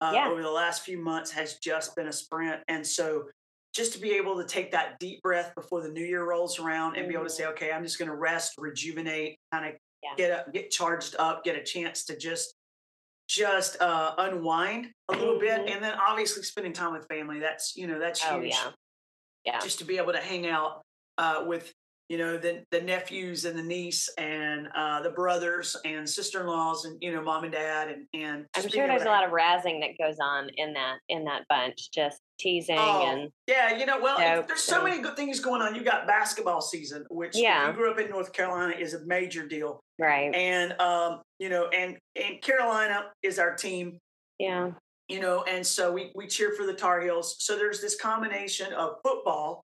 Uh, 0.01 0.11
Yeah. 0.13 0.29
Over 0.29 0.41
the 0.41 0.51
last 0.51 0.83
few 0.83 0.97
months 0.97 1.31
has 1.31 1.55
just 1.55 1.95
been 1.95 2.07
a 2.07 2.11
sprint, 2.13 2.61
and 2.67 2.85
so 2.85 3.29
just 3.75 3.93
to 3.93 3.99
be 3.99 4.11
able 4.11 4.37
to 4.37 4.45
take 4.45 4.71
that 4.71 4.97
deep 4.99 5.21
breath 5.21 5.53
before 5.55 5.81
the 5.81 5.89
new 5.89 6.03
year 6.03 6.23
rolls 6.27 6.57
around 6.59 6.95
and 6.97 7.07
be 7.07 7.13
able 7.13 7.25
to 7.25 7.29
say, 7.29 7.45
okay, 7.47 7.71
I'm 7.71 7.83
just 7.83 7.99
going 7.99 8.09
to 8.09 8.15
rest, 8.15 8.53
rejuvenate, 8.57 9.37
kind 9.51 9.65
of 9.65 9.71
Mm-hmm. 9.73 10.17
Yeah. 10.17 10.27
get 10.29 10.31
up, 10.39 10.53
get 10.53 10.71
charged 10.71 11.17
up, 11.19 11.43
get 11.43 11.57
a 11.57 11.63
chance 11.63 12.05
to 12.05 12.15
just 12.17 12.53
just 13.27 13.79
uh, 13.81 14.15
unwind 14.17 14.87
a 15.09 15.11
little 15.13 15.37
bit, 15.37 15.59
Mhm. 15.65 15.71
and 15.75 15.83
then 15.83 15.93
obviously 15.99 16.41
spending 16.43 16.71
time 16.73 16.93
with 16.93 17.05
family. 17.07 17.39
That's 17.39 17.75
you 17.75 17.85
know 17.85 17.99
that's 17.99 18.23
Oh 18.25 18.39
huge. 18.39 18.53
yeah. 18.53 18.71
Yeah. 19.45 19.59
Just 19.59 19.79
to 19.79 19.85
be 19.85 19.97
able 19.97 20.13
to 20.13 20.19
hang 20.21 20.47
out 20.47 20.81
uh, 21.17 21.43
with 21.45 21.73
you 22.09 22.17
know 22.17 22.37
the 22.37 22.63
the 22.71 22.81
nephews 22.81 23.45
and 23.45 23.57
the 23.57 23.63
niece 23.63 24.09
and 24.17 24.67
uh, 24.75 24.99
the 25.01 25.11
brothers 25.11 25.77
and 25.85 26.09
sister 26.09 26.41
in 26.41 26.47
laws 26.47 26.85
and 26.85 26.97
you 27.01 27.13
know 27.13 27.21
mom 27.21 27.43
and 27.43 27.53
dad 27.53 27.87
and 27.89 28.05
and 28.13 28.45
I'm 28.55 28.67
sure 28.67 28.87
there's 28.87 29.03
a 29.03 29.05
lot 29.05 29.23
of 29.23 29.31
razzing 29.31 29.79
that 29.81 29.91
goes 30.03 30.17
on 30.19 30.49
in 30.57 30.73
that 30.73 30.97
in 31.07 31.23
that 31.25 31.43
bunch, 31.47 31.91
just 31.93 32.19
teasing 32.39 32.77
Oh, 32.79 33.05
and 33.05 33.29
Yeah, 33.47 33.77
you 33.77 33.85
know, 33.85 33.99
well, 34.01 34.17
Jokes 34.17 34.47
there's 34.47 34.61
so 34.63 34.77
and- 34.77 34.85
many 34.89 35.01
good 35.03 35.15
things 35.15 35.39
going 35.39 35.61
on. 35.61 35.75
You 35.75 35.83
got 35.83 36.07
basketball 36.07 36.61
season, 36.61 37.05
which 37.09 37.35
if 37.35 37.43
Yeah. 37.43 37.67
you 37.67 37.73
grew 37.73 37.91
up 37.91 37.99
in 37.99 38.09
North 38.09 38.33
Carolina 38.33 38.73
is 38.75 38.93
a 38.95 39.05
major 39.05 39.47
deal, 39.47 39.79
right. 39.99 40.33
and 40.33 40.73
um, 40.81 41.21
you 41.37 41.49
know, 41.49 41.67
and 41.67 41.97
and 42.15 42.41
Carolina 42.41 43.11
is 43.21 43.37
our 43.37 43.55
team, 43.55 43.99
Yeah. 44.39 44.71
you 45.09 45.19
know, 45.19 45.43
and 45.43 45.65
so 45.65 45.91
we 45.91 46.11
we 46.15 46.25
cheer 46.25 46.53
for 46.57 46.65
the 46.65 46.73
Tar 46.73 47.01
Heels. 47.01 47.35
So 47.39 47.55
there's 47.55 47.81
this 47.81 47.95
combination 47.99 48.73
of 48.73 48.95
football, 49.03 49.63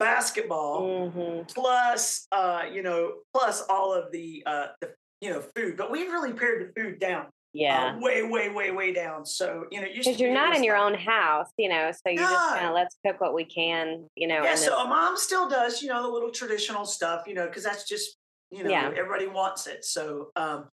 basketball, 0.00 1.10
hmm 1.10 1.42
plus 1.54 2.26
uh, 2.32 2.62
you 2.70 2.82
know, 2.82 3.12
plus 3.32 3.62
all 3.68 3.92
of 3.92 4.10
the 4.10 4.42
uh, 4.46 4.66
the 4.80 4.92
you 5.20 5.30
know 5.30 5.40
food. 5.54 5.76
But 5.76 5.92
we've 5.92 6.10
really 6.10 6.32
pared 6.32 6.68
the 6.74 6.80
food 6.80 6.98
down, 6.98 7.26
Yeah. 7.52 7.94
uh, 7.96 8.00
way, 8.00 8.22
way, 8.22 8.48
way, 8.48 8.70
way 8.72 8.92
down. 8.92 9.24
So 9.24 9.66
you 9.70 9.80
know, 9.80 9.86
you 9.86 10.02
because 10.02 10.18
you're 10.20 10.32
not 10.34 10.56
in 10.56 10.64
your 10.64 10.76
own 10.76 10.94
house, 10.94 11.50
you 11.56 11.68
know, 11.68 11.92
so 11.92 12.10
you're 12.10 12.28
just 12.28 12.48
kind 12.48 12.66
of 12.66 12.74
let's 12.74 12.96
cook 13.06 13.20
what 13.20 13.34
we 13.34 13.44
can, 13.44 14.08
you 14.16 14.26
know. 14.26 14.42
Yeah, 14.42 14.50
and 14.50 14.58
so 14.58 14.76
a 14.78 14.88
mom 14.88 15.16
still 15.16 15.48
does, 15.48 15.82
you 15.82 15.88
know, 15.88 16.02
the 16.02 16.08
little 16.08 16.30
traditional 16.30 16.84
stuff, 16.84 17.24
you 17.26 17.34
know, 17.34 17.46
because 17.46 17.62
that's 17.62 17.86
just, 17.88 18.16
you 18.50 18.64
know, 18.64 18.70
Yeah. 18.70 18.90
everybody 18.96 19.26
wants 19.28 19.66
it. 19.66 19.84
So, 19.84 20.30
um, 20.36 20.68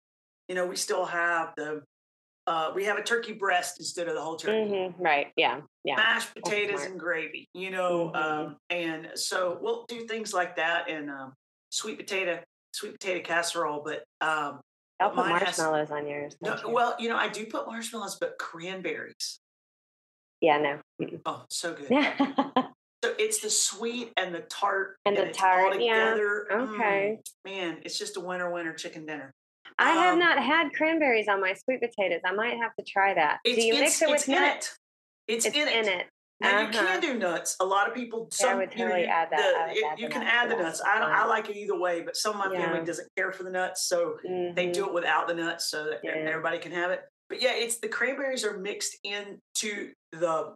you 0.48 0.54
know, 0.54 0.66
we 0.66 0.76
still 0.76 1.04
have 1.04 1.52
the 1.56 1.82
uh, 2.48 2.72
we 2.74 2.82
have 2.84 2.96
a 2.96 3.02
turkey 3.02 3.34
breast 3.34 3.78
instead 3.78 4.08
of 4.08 4.14
the 4.14 4.20
whole 4.22 4.36
turkey. 4.36 4.70
Mm-hmm. 4.72 5.02
Right. 5.02 5.26
Yeah. 5.36 5.60
Yeah. 5.84 5.96
Mashed 5.96 6.34
potatoes 6.34 6.82
and 6.82 6.98
gravy, 6.98 7.46
you 7.52 7.70
know, 7.70 8.10
Mhm. 8.14 8.16
um, 8.16 8.56
and 8.70 9.10
so 9.14 9.58
we'll 9.60 9.84
do 9.86 10.06
things 10.06 10.32
like 10.32 10.56
that 10.56 10.88
and 10.88 11.10
um, 11.10 11.34
sweet 11.70 11.98
potato, 11.98 12.40
sweet 12.72 12.92
potato 12.98 13.20
casserole. 13.22 13.82
But 13.84 14.04
um, 14.26 14.60
I'll 14.98 15.10
put 15.10 15.26
mine 15.26 15.40
has- 15.44 15.58
marshmallows 15.58 15.90
on 15.90 16.06
yours. 16.08 16.36
no, 16.40 16.56
you? 16.56 16.70
well, 16.70 16.96
you 16.98 17.10
know, 17.10 17.16
I 17.16 17.28
do 17.28 17.44
put 17.46 17.66
marshmallows, 17.66 18.16
but 18.18 18.38
cranberries. 18.38 19.40
yeah. 20.40 20.56
No. 20.58 20.80
Mm-mm. 21.02 21.20
Oh, 21.26 21.44
so 21.50 21.74
good. 21.74 21.90
So 23.04 23.14
it's 23.16 23.38
the 23.38 23.48
sweet 23.48 24.12
and 24.16 24.34
the 24.34 24.40
tart 24.40 24.96
and 25.04 25.16
the 25.16 25.26
it's 25.28 25.38
all 25.38 25.44
tart. 25.44 25.80
Yeah. 25.80 26.10
together. 26.14 26.46
Mm, 26.50 26.74
Okay. 26.74 27.18
man, 27.44 27.78
it's 27.84 27.96
just 27.96 28.16
a 28.16 28.20
winter, 28.20 28.50
winter 28.50 28.72
chicken 28.72 29.06
dinner. 29.06 29.30
I 29.78 29.90
have 29.92 30.14
Um, 30.14 30.18
not 30.18 30.38
had 30.42 30.72
cranberries 30.74 31.28
on 31.28 31.40
my 31.40 31.54
sweet 31.54 31.80
potatoes. 31.80 32.20
I 32.24 32.32
might 32.32 32.56
have 32.58 32.74
to 32.76 32.84
try 32.84 33.14
that. 33.14 33.38
It's, 33.44 33.56
Do 33.56 33.62
you 33.66 33.74
mix 33.74 34.02
it 34.02 34.08
it's 34.10 34.26
with 34.26 34.28
in 34.36 34.42
nuts? 34.42 34.66
it. 35.28 35.34
It's, 35.34 35.46
It's 35.46 35.56
in 35.56 35.68
it. 35.68 36.06
Now 36.40 36.60
you 36.60 36.66
Uh-huh. 36.68 36.86
can 36.86 37.00
do 37.00 37.14
nuts. 37.18 37.56
A 37.60 37.64
lot 37.64 37.88
of 37.88 37.94
people, 37.94 38.28
some 38.30 38.58
would 38.58 38.72
you 38.72 38.78
know, 38.78 38.84
totally 38.84 39.02
you- 39.02 39.08
add 39.08 39.28
that- 39.30 39.72
the- 39.74 39.84
add 39.86 39.98
you 39.98 40.08
can 40.08 40.20
nuts 40.22 40.32
add 40.32 40.50
the 40.50 40.56
nuts. 40.56 40.80
I 40.84 40.98
don't. 41.00 41.10
I 41.10 41.24
like 41.26 41.50
it 41.50 41.56
either 41.56 41.76
way, 41.76 42.00
but 42.02 42.16
some 42.16 42.40
of 42.40 42.50
my 42.50 42.56
family 42.56 42.84
doesn't 42.84 43.08
care 43.16 43.32
for 43.32 43.42
the 43.42 43.50
nuts, 43.50 43.82
so 43.88 44.18
they 44.22 44.68
Mhm. 44.68 44.72
do 44.72 44.86
it 44.86 44.92
without 44.94 45.26
the 45.26 45.34
nuts 45.34 45.68
so 45.68 45.84
that 45.90 46.00
Yeah. 46.04 46.12
everybody 46.12 46.58
can 46.60 46.70
have 46.72 46.92
it. 46.92 47.02
But 47.28 47.42
yeah, 47.42 47.52
it's 47.54 47.78
the 47.78 47.88
cranberries 47.88 48.44
are 48.44 48.56
mixed 48.56 48.96
into 49.04 49.92
the 50.12 50.54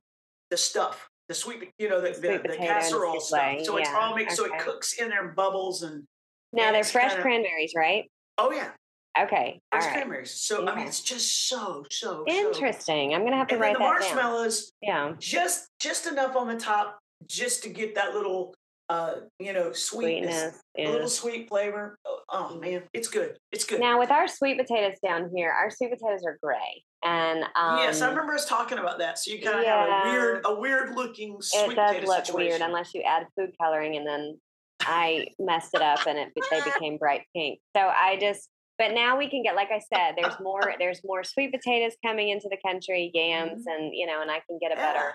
the 0.50 0.56
stuff, 0.58 1.08
the 1.28 1.34
sweet, 1.34 1.70
you 1.78 1.88
know, 1.88 2.00
the, 2.00 2.10
The 2.12 2.38
the, 2.46 2.56
casserole 2.58 3.18
stuff. 3.20 3.62
So 3.64 3.76
it's 3.78 3.88
all 3.88 4.14
mixed, 4.14 4.36
so 4.36 4.44
it 4.44 4.58
cooks 4.60 4.92
in 5.00 5.08
there 5.08 5.24
and 5.26 5.34
bubbles 5.34 5.82
and 5.82 6.06
Now 6.52 6.70
they're 6.72 6.84
fresh 6.84 7.08
kinda- 7.12 7.22
cranberries, 7.22 7.72
right? 7.74 8.04
oh 8.38 8.52
yeah, 8.52 8.72
Okay. 9.20 9.60
All 9.72 9.78
right. 9.80 9.92
cranberries. 9.92 10.30
So 10.32 10.66
I 10.66 10.74
mean, 10.74 10.86
it's 10.86 11.00
just 11.02 11.48
so 11.48 11.84
so 11.90 12.24
so- 12.26 12.34
Interesting. 12.34 13.14
I'm 13.14 13.24
gonna 13.24 13.36
have 13.36 13.48
to 13.48 13.54
And 13.54 13.62
then 13.62 13.70
write 13.72 13.78
the 13.78 13.84
that 13.84 14.00
down. 14.08 14.16
marshmallows, 14.16 14.72
Yeah. 14.80 15.12
just 15.18 15.68
just 15.78 16.06
enough 16.06 16.34
on 16.36 16.48
the 16.48 16.58
top, 16.58 16.98
just 17.26 17.62
to 17.64 17.68
get 17.68 17.94
that 17.96 18.14
little, 18.14 18.54
uh, 18.88 19.16
you 19.38 19.52
know, 19.52 19.72
sweetness, 19.72 20.34
Sweetness. 20.34 20.62
a 20.78 20.90
little 20.90 21.08
sweet 21.08 21.48
flavor. 21.48 21.98
Oh, 22.06 22.20
oh, 22.30 22.54
man, 22.58 22.84
it's 22.94 23.08
good. 23.08 23.36
It's 23.52 23.64
good. 23.64 23.80
Now 23.80 23.98
with 23.98 24.10
our 24.10 24.26
sweet 24.28 24.58
potatoes 24.58 24.98
down 25.04 25.30
here, 25.34 25.50
our 25.50 25.70
sweet 25.70 25.90
potatoes 25.90 26.22
are 26.26 26.38
gray, 26.42 26.82
and 27.04 27.44
um, 27.54 27.78
yes, 27.78 28.00
I 28.00 28.08
remember 28.08 28.32
us 28.32 28.46
talking 28.46 28.78
about 28.78 28.98
that. 29.00 29.18
So 29.18 29.30
you 29.32 29.42
kind 29.42 29.60
of 29.60 29.66
have 29.66 29.88
a 29.88 30.10
weird, 30.10 30.42
a 30.46 30.54
weird 30.54 30.94
looking 30.96 31.36
sweet 31.40 31.72
it 31.72 31.76
does 31.76 31.90
potato 31.96 32.06
look 32.06 32.24
situation. 32.26 32.48
weird 32.50 32.60
unless 32.62 32.94
you 32.94 33.02
add 33.02 33.26
food 33.38 33.50
coloring, 33.60 33.96
and 33.96 34.06
then 34.06 34.40
I 34.80 35.26
messed 35.38 35.74
it 35.74 35.82
up, 35.82 36.06
and 36.06 36.18
it 36.18 36.32
they 36.50 36.60
became 36.64 36.96
bright 36.96 37.24
pink. 37.36 37.60
So 37.76 37.82
I 37.82 38.16
just. 38.18 38.48
But 38.82 38.94
now 38.94 39.16
we 39.16 39.30
can 39.30 39.44
get, 39.44 39.54
like 39.54 39.68
I 39.70 39.78
said, 39.78 40.16
there's 40.20 40.34
more. 40.40 40.74
There's 40.76 41.02
more 41.04 41.22
sweet 41.22 41.52
potatoes 41.52 41.92
coming 42.04 42.30
into 42.30 42.48
the 42.50 42.56
country, 42.66 43.12
yams, 43.14 43.64
and 43.68 43.92
you 43.94 44.08
know, 44.08 44.20
and 44.22 44.28
I 44.28 44.40
can 44.48 44.58
get 44.60 44.72
a 44.72 44.74
better. 44.76 45.14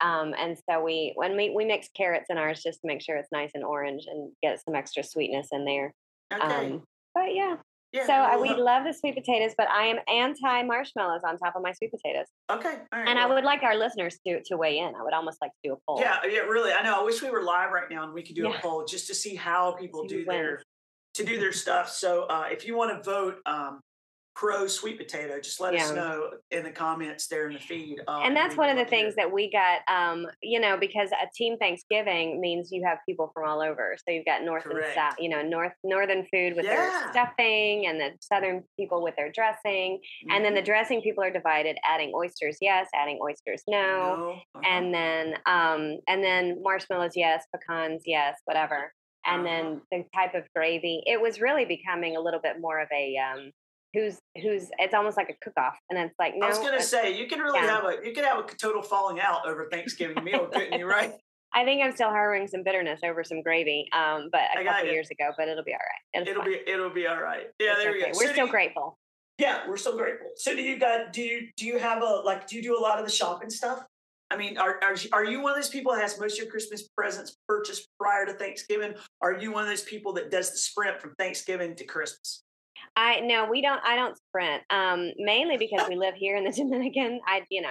Um, 0.00 0.34
and 0.38 0.56
so 0.70 0.80
we 0.80 1.14
when 1.16 1.36
we 1.36 1.50
we 1.50 1.64
mix 1.64 1.88
carrots 1.96 2.26
in 2.30 2.38
ours 2.38 2.62
just 2.62 2.80
to 2.82 2.86
make 2.86 3.02
sure 3.02 3.16
it's 3.16 3.32
nice 3.32 3.50
and 3.54 3.64
orange 3.64 4.04
and 4.06 4.30
get 4.40 4.62
some 4.64 4.76
extra 4.76 5.02
sweetness 5.02 5.48
in 5.50 5.64
there. 5.64 5.92
Okay. 6.32 6.66
Um, 6.74 6.84
but 7.12 7.34
yeah, 7.34 7.56
yeah. 7.92 8.06
so 8.06 8.12
I, 8.12 8.36
we 8.36 8.54
love 8.54 8.84
the 8.84 8.92
sweet 8.92 9.16
potatoes, 9.16 9.54
but 9.58 9.68
I 9.68 9.86
am 9.86 9.98
anti 10.06 10.62
marshmallows 10.62 11.22
on 11.26 11.38
top 11.38 11.56
of 11.56 11.62
my 11.62 11.72
sweet 11.72 11.90
potatoes. 11.90 12.26
okay. 12.48 12.76
All 12.92 13.00
right. 13.00 13.08
And 13.08 13.18
I 13.18 13.26
would 13.26 13.42
like 13.42 13.64
our 13.64 13.74
listeners 13.76 14.16
to 14.24 14.40
to 14.44 14.56
weigh 14.56 14.78
in. 14.78 14.94
I 14.94 15.02
would 15.02 15.12
almost 15.12 15.38
like 15.42 15.50
to 15.50 15.70
do 15.70 15.72
a 15.72 15.76
poll. 15.88 15.98
Yeah, 16.00 16.18
yeah, 16.30 16.40
really. 16.42 16.72
I 16.72 16.82
know. 16.82 17.00
I 17.00 17.02
wish 17.02 17.20
we 17.20 17.30
were 17.30 17.42
live 17.42 17.72
right 17.72 17.90
now 17.90 18.04
and 18.04 18.12
we 18.14 18.22
could 18.22 18.36
do 18.36 18.44
Yeah. 18.44 18.58
a 18.58 18.60
poll 18.60 18.84
just 18.84 19.08
to 19.08 19.14
see 19.16 19.34
how 19.34 19.72
people 19.72 20.04
do 20.04 20.24
their 20.24 20.50
wins. 20.50 20.62
To 21.18 21.24
do 21.24 21.38
their 21.38 21.52
stuff. 21.52 21.90
So 21.90 22.22
uh, 22.24 22.46
if 22.50 22.66
you 22.66 22.76
want 22.76 22.96
to 22.96 23.02
vote 23.08 23.36
um, 23.44 23.80
pro 24.34 24.68
sweet 24.68 24.96
potato, 24.96 25.40
just 25.40 25.60
let 25.60 25.74
us 25.74 25.92
know 25.92 26.30
in 26.52 26.62
the 26.62 26.70
comments 26.70 27.26
there 27.26 27.48
in 27.48 27.54
the 27.54 27.58
feed. 27.58 28.00
Uh, 28.06 28.20
and 28.24 28.36
that's 28.36 28.56
one 28.56 28.68
of 28.68 28.76
the 28.76 28.82
love 28.82 28.88
to 28.90 28.94
hear 28.94 29.04
things 29.06 29.16
that 29.16 29.32
we 29.32 29.50
got 29.50 29.80
um 29.92 30.24
you 30.42 30.60
know 30.60 30.76
because 30.78 31.10
a 31.10 31.26
team 31.34 31.56
thanksgiving 31.58 32.40
means 32.40 32.70
you 32.70 32.84
have 32.86 32.98
people 33.04 33.32
from 33.34 33.48
all 33.48 33.60
over 33.60 33.96
so 33.96 34.12
you've 34.14 34.24
got 34.24 34.44
north 34.44 34.62
Correct. 34.62 34.86
and 34.86 34.94
south 34.94 35.14
you 35.18 35.28
know 35.28 35.42
north 35.42 35.72
northern 35.82 36.24
food 36.32 36.54
with 36.54 36.64
their 36.66 36.88
stuffing 37.10 37.86
and 37.88 37.98
the 38.00 38.10
southern 38.20 38.62
people 38.78 39.02
with 39.02 39.16
their 39.16 39.32
dressing 39.32 39.98
and 40.30 40.44
then 40.44 40.54
the 40.54 40.60
Mhm. 40.60 40.66
dressing 40.66 41.02
people 41.02 41.24
are 41.24 41.32
divided 41.32 41.76
adding 41.84 42.12
oysters 42.14 42.58
yes 42.60 42.86
adding 42.94 43.18
oysters 43.20 43.62
no, 43.66 43.76
No, 43.76 44.32
uh-huh. 44.54 44.68
and 44.68 44.94
then 44.94 45.34
um 45.46 45.98
and 46.06 46.22
then 46.22 46.62
marshmallows 46.62 47.16
yes 47.16 47.44
pecans 47.52 48.02
yes 48.06 48.40
whatever 48.44 48.92
and 49.28 49.46
Uh-huh. 49.46 49.56
then 49.56 49.82
the 49.90 50.04
type 50.14 50.34
of 50.34 50.44
gravy 50.54 51.02
it 51.06 51.20
was 51.20 51.40
really 51.40 51.64
becoming 51.64 52.16
a 52.16 52.20
little 52.20 52.40
bit 52.40 52.60
more 52.60 52.80
of 52.80 52.88
a 52.92 53.16
um 53.16 53.50
who's 53.94 54.18
who's 54.42 54.68
it's 54.78 54.94
almost 54.94 55.16
like 55.16 55.30
a 55.30 55.34
cook-off 55.44 55.76
and 55.90 55.98
it's 55.98 56.14
like 56.18 56.34
no 56.36 56.46
I 56.46 56.50
was 56.50 56.58
gonna 56.58 56.76
uh, 56.76 56.80
say 56.80 57.16
you 57.18 57.26
can 57.26 57.40
really 57.40 57.58
yeah. 57.60 57.66
have 57.66 57.84
a 57.84 57.96
you 58.06 58.12
could 58.12 58.24
have 58.24 58.38
a 58.38 58.42
total 58.56 58.82
falling 58.82 59.20
out 59.20 59.46
over 59.48 59.68
Thanksgiving 59.70 60.22
meal, 60.24 60.46
couldn't 60.52 60.78
you? 60.78 60.86
Right? 60.86 61.12
I 61.54 61.64
think 61.64 61.82
I'm 61.82 61.92
still 61.92 62.10
harboring 62.10 62.46
some 62.46 62.62
bitterness 62.62 63.00
over 63.02 63.24
some 63.24 63.40
gravy, 63.42 63.88
um, 63.94 64.28
but 64.30 64.42
a 64.54 64.60
I 64.60 64.64
couple 64.64 64.90
years 64.90 65.08
ago. 65.10 65.30
But 65.38 65.48
it'll 65.48 65.64
be 65.64 65.72
all 65.72 65.78
right. 65.78 66.20
It'll, 66.28 66.42
It'll 66.42 66.44
be 66.44 66.60
it'll 66.70 66.90
be 66.90 67.06
all 67.06 67.20
right. 67.22 67.46
Yeah, 67.58 67.72
It's 67.72 67.82
there 67.82 67.92
we 67.92 68.00
go. 68.02 68.06
We're 68.08 68.26
So 68.26 68.32
still 68.32 68.46
you- 68.46 68.52
grateful. 68.52 68.98
Yeah, 69.38 69.66
we're 69.68 69.76
so 69.78 69.96
grateful. 69.96 70.26
So 70.36 70.54
do 70.54 70.60
you 70.62 70.78
got 70.78 71.12
do 71.14 71.22
you 71.22 71.48
do 71.56 71.64
you 71.64 71.78
have 71.78 72.02
a 72.02 72.06
like 72.24 72.46
do 72.48 72.56
you 72.56 72.62
do 72.62 72.76
a 72.78 72.82
lot 72.82 72.98
of 72.98 73.06
the 73.06 73.10
shopping 73.10 73.48
stuff? 73.48 73.82
I 74.30 74.36
mean, 74.36 74.58
are 74.58 74.78
are 74.82 74.94
you, 74.94 75.08
are 75.12 75.24
you 75.24 75.40
one 75.40 75.52
of 75.52 75.56
those 75.56 75.70
people 75.70 75.92
that 75.92 76.02
has 76.02 76.20
most 76.20 76.34
of 76.38 76.44
your 76.44 76.50
Christmas 76.50 76.88
presents 76.96 77.36
purchased 77.48 77.88
prior 77.98 78.26
to 78.26 78.32
Thanksgiving? 78.34 78.94
Are 79.22 79.38
you 79.38 79.52
one 79.52 79.62
of 79.62 79.68
those 79.68 79.82
people 79.84 80.12
that 80.14 80.30
does 80.30 80.50
the 80.50 80.58
sprint 80.58 81.00
from 81.00 81.14
Thanksgiving 81.18 81.74
to 81.76 81.84
Christmas? 81.84 82.42
I 82.94 83.20
no, 83.20 83.46
we 83.50 83.62
don't. 83.62 83.80
I 83.84 83.96
don't 83.96 84.16
sprint. 84.16 84.62
Um, 84.70 85.12
mainly 85.16 85.56
because 85.56 85.88
we 85.88 85.96
live 85.96 86.14
here 86.14 86.36
in 86.36 86.44
the 86.44 86.52
Dominican. 86.56 87.20
I, 87.26 87.42
you 87.50 87.62
know, 87.62 87.68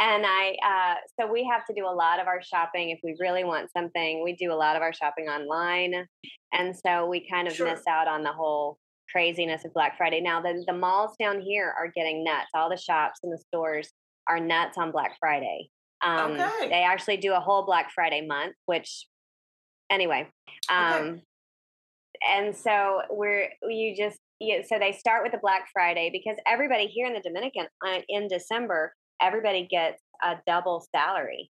and 0.00 0.24
I. 0.26 0.56
Uh, 0.64 0.94
so 1.20 1.30
we 1.30 1.48
have 1.50 1.64
to 1.66 1.74
do 1.74 1.86
a 1.86 1.94
lot 1.94 2.20
of 2.20 2.26
our 2.26 2.42
shopping 2.42 2.90
if 2.90 2.98
we 3.04 3.16
really 3.20 3.44
want 3.44 3.70
something. 3.76 4.24
We 4.24 4.34
do 4.34 4.52
a 4.52 4.54
lot 4.54 4.74
of 4.74 4.82
our 4.82 4.92
shopping 4.92 5.28
online, 5.28 6.06
and 6.52 6.76
so 6.76 7.06
we 7.06 7.28
kind 7.28 7.46
of 7.46 7.54
Sure. 7.54 7.70
miss 7.70 7.86
out 7.86 8.08
on 8.08 8.22
the 8.24 8.32
whole 8.32 8.78
craziness 9.10 9.64
of 9.64 9.72
Black 9.72 9.96
Friday. 9.96 10.20
Now 10.20 10.40
the 10.40 10.64
the 10.66 10.72
malls 10.72 11.14
down 11.20 11.40
here 11.40 11.72
are 11.78 11.88
getting 11.94 12.24
nuts. 12.24 12.48
All 12.54 12.68
the 12.68 12.76
shops 12.76 13.20
and 13.22 13.32
the 13.32 13.38
stores 13.38 13.90
are 14.26 14.40
nuts 14.40 14.78
on 14.78 14.90
Black 14.90 15.16
Friday. 15.20 15.68
Um, 16.02 16.32
Okay. 16.32 16.68
They 16.68 16.82
actually 16.82 17.16
do 17.18 17.32
a 17.34 17.40
whole 17.40 17.64
Black 17.64 17.90
Friday 17.94 18.26
month, 18.26 18.54
which 18.66 19.06
anyway. 19.90 20.28
Um, 20.68 21.22
and 22.28 22.54
so 22.56 23.02
we're 23.10 23.48
you 23.68 23.96
just 23.96 24.18
you, 24.40 24.62
so 24.66 24.78
they 24.78 24.92
start 24.92 25.22
with 25.22 25.32
the 25.32 25.38
Black 25.38 25.68
Friday 25.72 26.10
because 26.12 26.36
everybody 26.46 26.86
here 26.86 27.06
in 27.06 27.12
the 27.14 27.20
Dominican 27.20 27.66
uh, 27.86 28.00
in 28.08 28.28
December 28.28 28.94
everybody 29.20 29.66
gets 29.70 30.02
a 30.22 30.36
double 30.46 30.84
salary. 30.94 31.50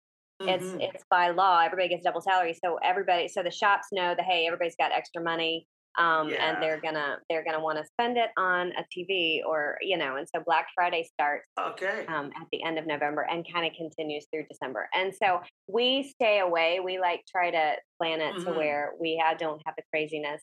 It's 0.41 0.65
Mhm. 0.65 0.81
it's 0.93 1.05
by 1.09 1.31
law 1.31 1.61
everybody 1.65 1.89
gets 1.89 2.03
double 2.05 2.21
salary. 2.21 2.55
So 2.55 2.79
everybody 2.83 3.29
so 3.29 3.43
the 3.43 3.51
shops 3.51 3.89
know 3.93 4.15
that 4.17 4.25
hey 4.25 4.47
everybody's 4.47 4.77
got 4.77 4.91
extra 4.93 5.23
money 5.23 5.67
um, 5.99 6.29
Yeah. 6.29 6.49
and 6.55 6.63
they're 6.63 6.81
gonna 6.81 7.19
they're 7.29 7.45
gonna 7.45 7.61
want 7.61 7.79
to 7.79 7.85
spend 7.85 8.17
it 8.17 8.31
on 8.37 8.73
a 8.73 8.85
TV 8.97 9.41
or 9.47 9.77
you 9.81 9.97
know 9.97 10.17
and 10.17 10.27
so 10.35 10.43
Black 10.45 10.69
Friday 10.75 11.05
starts 11.13 11.49
okay. 11.59 12.07
um, 12.07 12.27
at 12.41 12.47
the 12.53 12.63
end 12.63 12.79
of 12.79 12.87
November 12.87 13.23
and 13.23 13.47
kind 13.53 13.67
of 13.67 13.73
continues 13.75 14.27
through 14.33 14.45
December. 14.51 14.89
And 14.95 15.15
so 15.15 15.41
we 15.69 16.03
stay 16.05 16.41
away. 16.41 16.81
We 16.81 16.99
like 16.99 17.23
try 17.31 17.51
to 17.51 17.75
plan 18.01 18.21
it 18.21 18.33
to 18.41 18.51
Mhm. 18.53 18.57
where 18.57 18.93
we 19.01 19.23
don't 19.39 19.61
have 19.67 19.75
the 19.77 19.83
craziness. 19.91 20.43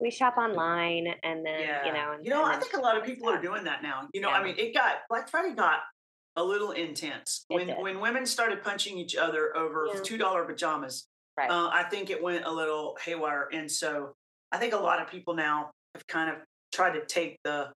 We 0.00 0.10
shop 0.10 0.36
online 0.36 1.14
and 1.22 1.44
then 1.44 1.60
yeah. 1.60 1.86
you 1.86 1.92
know. 1.92 2.12
And, 2.12 2.24
you 2.24 2.30
know, 2.30 2.44
I 2.44 2.56
think 2.56 2.74
a 2.74 2.80
lot 2.80 2.96
of 2.98 3.04
people 3.04 3.28
are 3.28 3.40
doing 3.40 3.64
that 3.64 3.82
now. 3.82 4.08
You 4.12 4.20
know, 4.20 4.28
Yeah. 4.30 4.36
I 4.38 4.42
mean, 4.44 4.56
it 4.58 4.74
got 4.74 5.00
Black 5.08 5.28
Friday 5.28 5.54
got 5.54 5.80
a 6.36 6.44
little 6.44 6.72
intense 6.72 7.46
It 7.48 7.54
when 7.54 7.66
did. 7.68 7.78
when 7.78 8.00
women 8.00 8.26
started 8.26 8.62
punching 8.62 8.98
each 8.98 9.16
other 9.16 9.56
over 9.56 9.88
two 10.02 10.18
dollar 10.18 10.44
pajamas. 10.44 11.08
Right. 11.38 11.50
Uh, 11.50 11.68
I 11.72 11.82
think 11.84 12.08
it 12.10 12.22
went 12.22 12.44
a 12.46 12.50
little 12.50 12.96
haywire, 13.02 13.48
and 13.52 13.70
so 13.70 14.14
I 14.52 14.58
think 14.58 14.72
a 14.72 14.78
lot 14.78 15.00
of 15.00 15.08
people 15.08 15.34
now 15.34 15.70
have 15.94 16.06
kind 16.06 16.30
of 16.30 16.36
tried 16.72 16.92
to 16.92 17.04
take 17.04 17.38
the 17.44 17.70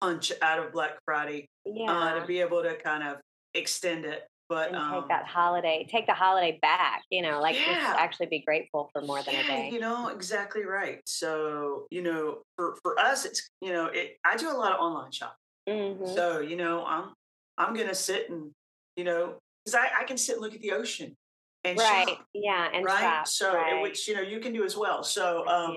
punch 0.00 0.32
out 0.42 0.58
of 0.58 0.72
Black 0.72 0.98
Friday 1.04 1.48
yeah. 1.64 1.90
uh, 1.90 2.20
to 2.20 2.26
be 2.26 2.40
able 2.40 2.62
to 2.62 2.74
kind 2.76 3.02
of 3.02 3.18
extend 3.54 4.04
it. 4.04 4.26
But 4.48 4.74
um, 4.74 4.94
take 5.02 5.08
that 5.08 5.26
holiday, 5.26 5.86
take 5.88 6.06
the 6.06 6.12
holiday 6.12 6.58
back. 6.60 7.02
You 7.08 7.22
know, 7.22 7.40
like 7.40 7.54
Yeah. 7.54 7.66
just 7.72 7.98
actually 7.98 8.26
be 8.26 8.40
grateful 8.40 8.90
for 8.92 9.00
more 9.00 9.22
than 9.22 9.36
a 9.36 9.44
day. 9.44 9.70
you 9.72 9.78
know, 9.78 10.08
exactly 10.08 10.64
right. 10.64 11.00
So 11.06 11.86
you 11.90 12.02
know, 12.02 12.42
for 12.56 12.76
for 12.82 12.98
us, 12.98 13.24
it's 13.24 13.48
you 13.60 13.72
know, 13.72 13.86
it. 13.86 14.16
I 14.24 14.36
do 14.36 14.50
a 14.50 14.58
lot 14.58 14.72
of 14.72 14.80
online 14.80 15.12
shopping. 15.12 15.36
Mhm. 15.68 16.14
So 16.16 16.40
you 16.40 16.56
know, 16.56 16.84
I'm 16.84 17.12
I'm 17.58 17.74
gonna 17.74 17.94
sit 17.94 18.28
and 18.28 18.50
you 18.96 19.04
know, 19.04 19.36
because 19.64 19.76
I, 19.76 20.00
I 20.00 20.04
can 20.04 20.16
sit 20.16 20.34
and 20.34 20.42
look 20.42 20.54
at 20.54 20.60
the 20.60 20.72
ocean 20.72 21.14
and 21.62 21.78
right. 21.78 22.08
shop, 22.08 22.26
Yeah. 22.34 22.70
And 22.74 22.84
right? 22.84 23.00
shop. 23.00 23.28
So 23.28 23.54
right. 23.54 23.80
which 23.82 24.08
you 24.08 24.16
know 24.16 24.20
you 24.20 24.40
can 24.40 24.52
do 24.52 24.64
as 24.64 24.76
well. 24.76 25.04
So 25.04 25.46
um, 25.46 25.76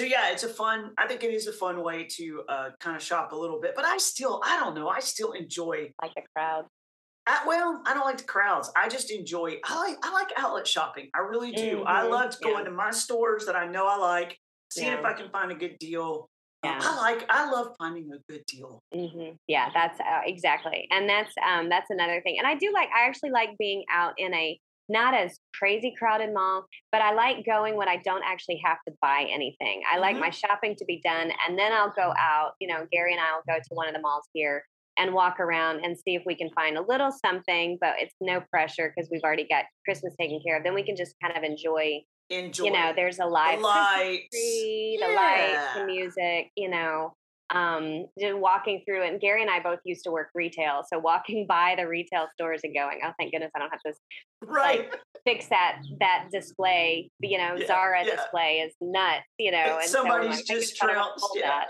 so 0.00 0.06
yeah, 0.06 0.32
it's 0.32 0.44
a 0.44 0.48
fun. 0.48 0.92
I 0.96 1.06
think 1.06 1.22
it 1.22 1.32
is 1.34 1.46
a 1.46 1.52
fun 1.52 1.82
way 1.82 2.06
to 2.16 2.42
uh, 2.48 2.68
kind 2.80 2.96
of 2.96 3.02
shop 3.02 3.32
a 3.32 3.36
little 3.36 3.60
bit. 3.60 3.74
But 3.76 3.84
I 3.84 3.98
still, 3.98 4.40
I 4.42 4.58
don't 4.58 4.74
know. 4.74 4.88
I 4.88 5.00
still 5.00 5.32
enjoy. 5.32 5.92
like 6.00 6.14
the 6.14 6.22
crowd. 6.34 6.64
I, 7.26 7.42
well, 7.46 7.82
I 7.86 7.92
don't 7.92 8.06
like 8.06 8.16
the 8.16 8.24
crowds. 8.24 8.70
I 8.74 8.88
just 8.88 9.10
enjoy. 9.10 9.58
I 9.64 9.76
like. 9.76 9.98
I 10.02 10.10
like 10.12 10.28
outlet 10.38 10.66
shopping. 10.66 11.10
I 11.14 11.18
really 11.18 11.52
do. 11.52 11.84
I 11.86 12.02
Mhm, 12.02 12.10
love 12.10 12.36
yeah. 12.40 12.48
going 12.48 12.64
to 12.64 12.70
my 12.70 12.90
stores 12.90 13.44
that 13.44 13.56
I 13.56 13.66
know 13.66 13.86
I 13.86 13.96
like, 13.96 14.38
seeing 14.70 14.92
if 14.92 15.04
I 15.04 15.12
can 15.12 15.28
find 15.30 15.52
a 15.52 15.54
good 15.54 15.78
deal. 15.78 16.30
Um, 16.62 16.70
Yeah. 16.70 16.80
I 16.82 16.96
like. 16.96 17.26
I 17.28 17.50
love 17.50 17.74
finding 17.78 18.10
a 18.12 18.18
good 18.32 18.44
deal. 18.46 18.82
hmm 18.92 19.32
Yeah, 19.48 19.68
that's 19.74 20.00
uh, 20.00 20.22
exactly, 20.24 20.88
and 20.90 21.06
that's 21.08 21.34
um 21.46 21.68
that's 21.68 21.90
another 21.90 22.22
thing. 22.22 22.38
And 22.38 22.46
I 22.46 22.54
do 22.54 22.72
like. 22.72 22.88
I 22.96 23.06
actually 23.06 23.30
like 23.32 23.50
being 23.58 23.84
out 23.92 24.14
in 24.16 24.32
a 24.32 24.58
not 24.90 25.14
as 25.14 25.38
crazy 25.54 25.94
crowded 25.98 26.34
mall, 26.34 26.66
but 26.92 27.00
I 27.00 27.14
like 27.14 27.46
going 27.46 27.76
when 27.76 27.88
I 27.88 27.96
don't 28.04 28.22
actually 28.24 28.60
have 28.64 28.78
to 28.88 28.94
buy 29.00 29.26
anything. 29.30 29.82
I 29.90 29.98
like 29.98 30.16
Mhm. 30.16 30.20
my 30.20 30.30
shopping 30.30 30.74
to 30.76 30.84
be 30.84 31.00
done, 31.02 31.32
and 31.46 31.58
then 31.58 31.72
I'll 31.72 31.90
go 31.92 32.12
out. 32.18 32.54
You 32.60 32.68
know, 32.68 32.86
Gary 32.92 33.12
and 33.12 33.20
I 33.20 33.32
will 33.34 33.44
go 33.48 33.58
to 33.58 33.74
one 33.74 33.86
of 33.88 33.94
the 33.94 34.00
malls 34.00 34.28
here 34.34 34.66
and 34.96 35.14
walk 35.14 35.38
around 35.40 35.84
and 35.84 35.96
see 35.96 36.14
if 36.16 36.22
we 36.26 36.34
can 36.34 36.50
find 36.50 36.76
a 36.76 36.82
little 36.82 37.10
something. 37.24 37.78
But 37.80 37.94
it's 38.00 38.14
no 38.20 38.40
pressure 38.50 38.92
because 38.94 39.08
we've 39.10 39.22
already 39.22 39.46
got 39.48 39.64
Christmas 39.84 40.14
taken 40.20 40.40
care 40.44 40.56
of. 40.58 40.64
Then 40.64 40.74
we 40.74 40.82
can 40.82 40.96
just 40.96 41.14
kind 41.22 41.36
of 41.36 41.44
enjoy. 41.44 42.04
Enjoy. 42.28 42.64
You 42.66 42.70
know, 42.72 42.92
there's 42.94 43.18
a 43.18 43.26
live 43.26 43.58
the 43.58 43.64
lights. 43.66 44.28
tree, 44.30 44.98
the 45.00 45.08
lights, 45.08 45.74
the 45.74 45.84
music, 45.84 46.50
you 46.54 46.68
know, 46.68 47.16
um, 47.54 48.06
just 48.18 48.36
walking 48.36 48.82
through. 48.86 49.02
And 49.04 49.20
Gary 49.20 49.42
and 49.42 49.50
I 49.50 49.60
both 49.60 49.80
used 49.84 50.04
to 50.04 50.10
work 50.10 50.28
retail. 50.34 50.82
So 50.90 50.98
walking 50.98 51.46
by 51.48 51.74
the 51.76 51.86
retail 51.86 52.28
stores 52.32 52.60
and 52.64 52.74
going, 52.74 53.00
oh, 53.04 53.12
thank 53.18 53.32
goodness 53.32 53.50
I 53.54 53.58
don't 53.58 53.70
have 53.70 53.80
to 53.82 53.92
Right. 54.42 54.88
fix 55.24 55.48
that, 55.48 55.82
that 56.00 56.28
display, 56.32 57.10
you 57.20 57.38
know, 57.38 57.56
Yeah, 57.56 57.66
Zara 57.66 58.04
yeah. 58.06 58.16
display 58.16 58.58
is 58.66 58.74
nuts, 58.80 59.24
you 59.38 59.50
know. 59.50 59.58
And 59.58 59.74
And 59.82 59.84
so 59.90 59.98
somebody's 60.02 60.36
like, 60.36 60.44
just 60.46 60.76
trounced, 60.76 61.26
yeah. 61.34 61.48
that, 61.48 61.66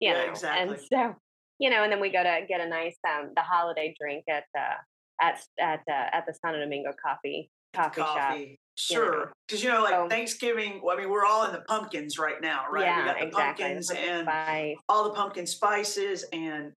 you 0.00 0.10
Yeah, 0.10 0.24
know, 0.24 0.30
exactly. 0.30 0.74
and 0.74 0.80
so, 0.92 1.16
you 1.58 1.70
know, 1.70 1.82
and 1.82 1.90
then 1.92 2.00
we 2.00 2.10
go 2.10 2.22
to 2.22 2.40
get 2.48 2.60
a 2.60 2.68
nice, 2.68 2.96
um, 3.08 3.30
the 3.34 3.42
holiday 3.42 3.94
drink 4.00 4.24
at, 4.28 4.44
uh, 4.58 4.74
at, 5.20 5.40
at, 5.60 5.80
uh, 5.88 6.16
at 6.16 6.26
the 6.26 6.34
Santo 6.34 6.60
Domingo 6.60 6.92
coffee, 7.04 7.50
coffee, 7.74 8.00
shop. 8.00 8.38
Sure. 8.76 9.32
Because, 9.46 9.62
you 9.62 9.70
know, 9.70 9.82
like 9.82 9.92
So- 9.94 10.08
Thanksgiving, 10.08 10.80
well, 10.82 10.96
I 10.96 11.00
mean, 11.00 11.10
we're 11.10 11.24
all 11.26 11.44
in 11.44 11.52
the 11.52 11.60
pumpkins 11.60 12.18
right 12.18 12.40
now, 12.40 12.64
right? 12.70 12.84
Yeah, 12.84 12.98
we 13.00 13.04
got 13.04 13.18
the 13.18 13.26
exactly. 13.26 13.64
pumpkins 13.64 13.88
The 13.88 13.94
pumpkin 13.94 14.14
and 14.14 14.24
spice. 14.26 14.76
all 14.88 15.04
the 15.04 15.10
pumpkin 15.14 15.46
spices. 15.46 16.24
And 16.32 16.72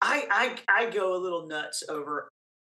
I, 0.00 0.56
I, 0.68 0.86
I 0.86 0.90
go 0.90 1.14
a 1.14 1.18
little 1.18 1.46
nuts 1.46 1.82
over 1.88 2.28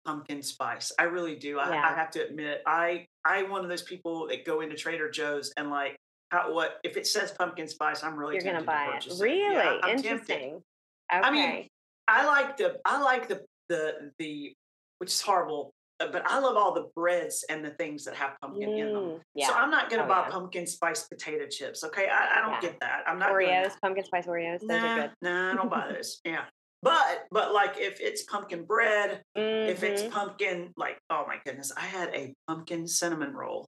pumpkin 0.06 0.42
spice. 0.42 0.92
I 0.99 1.04
really 1.04 1.37
do. 1.37 1.59
I, 1.59 1.71
Yeah. 1.71 1.88
I 1.88 1.94
have 1.94 2.11
to 2.12 2.26
admit, 2.26 2.62
I, 2.66 3.06
I'm 3.25 3.50
one 3.50 3.62
of 3.62 3.68
those 3.71 3.83
people 3.83 4.28
that 4.28 4.44
go 4.44 4.61
into 4.61 4.76
Trader 4.76 5.11
Joe's 5.11 5.52
and 5.56 5.71
like, 5.71 5.97
how, 6.30 6.52
what, 6.52 6.78
if 6.85 6.97
it 6.97 7.06
says 7.06 7.30
pumpkin 7.33 7.68
spice, 7.68 8.02
I'm 8.02 8.16
really 8.16 8.35
You're 8.35 8.44
going 8.44 8.56
to 8.56 8.62
buy 8.62 8.97
it. 8.97 9.06
Really? 9.21 9.54
Yeah, 9.54 9.78
tempted. 9.83 10.06
Interesting. 10.11 10.54
Okay. 10.54 10.62
I 11.11 11.30
mean, 11.30 11.68
I 12.09 12.26
like 12.26 12.56
the 12.56 12.78
I 12.85 13.00
like 13.02 13.28
the 13.28 13.44
the 13.68 14.11
the 14.18 14.52
which 14.99 15.11
is 15.11 15.21
horrible, 15.21 15.71
but 15.99 16.23
I 16.27 16.39
love 16.41 16.57
all 16.57 16.75
the 16.75 16.89
breads 16.97 17.45
and 17.49 17.65
the 17.65 17.71
things 17.71 18.05
that 18.05 18.15
have 18.15 18.33
pumpkin 18.43 18.69
in 18.71 18.93
them. 18.93 19.03
Mm, 19.03 19.21
yeah. 19.35 19.49
So 19.49 19.55
I'm 19.55 19.71
not 19.71 19.89
going 19.91 20.01
to 20.01 20.07
Oh, 20.07 20.09
buy 20.09 20.23
yeah. 20.27 20.31
pumpkin 20.31 20.67
spice 20.67 21.05
potato 21.05 21.47
chips. 21.47 21.85
Okay, 21.85 22.09
I, 22.09 22.39
I 22.39 22.43
don't 22.43 22.53
Yeah. 22.55 22.61
get 22.61 22.81
that. 22.81 23.05
I'm 23.07 23.19
not 23.19 23.31
Oreos, 23.31 23.65
that. 23.71 23.81
pumpkin 23.81 24.05
spice 24.05 24.27
Oreos. 24.27 24.61
Those 24.61 24.69
Nah, 24.69 24.93
are 24.97 25.01
good. 25.03 25.11
nah, 25.23 25.53
I 25.53 25.55
don't 25.55 25.71
buy 25.71 25.89
those. 25.93 26.21
Yeah, 26.25 26.45
but 26.83 27.27
but 27.31 27.53
like 27.55 27.79
if 27.79 28.01
it's 28.01 28.25
pumpkin 28.25 28.65
bread, 28.65 29.23
if 29.37 29.83
it's 29.85 30.03
Mhm. 30.03 30.11
pumpkin, 30.11 30.73
like 30.77 30.99
oh 31.11 31.25
my 31.27 31.37
goodness, 31.45 31.73
I 31.77 31.83
had 31.83 32.15
a 32.15 32.35
pumpkin 32.49 32.87
cinnamon 32.89 33.33
roll. 33.33 33.67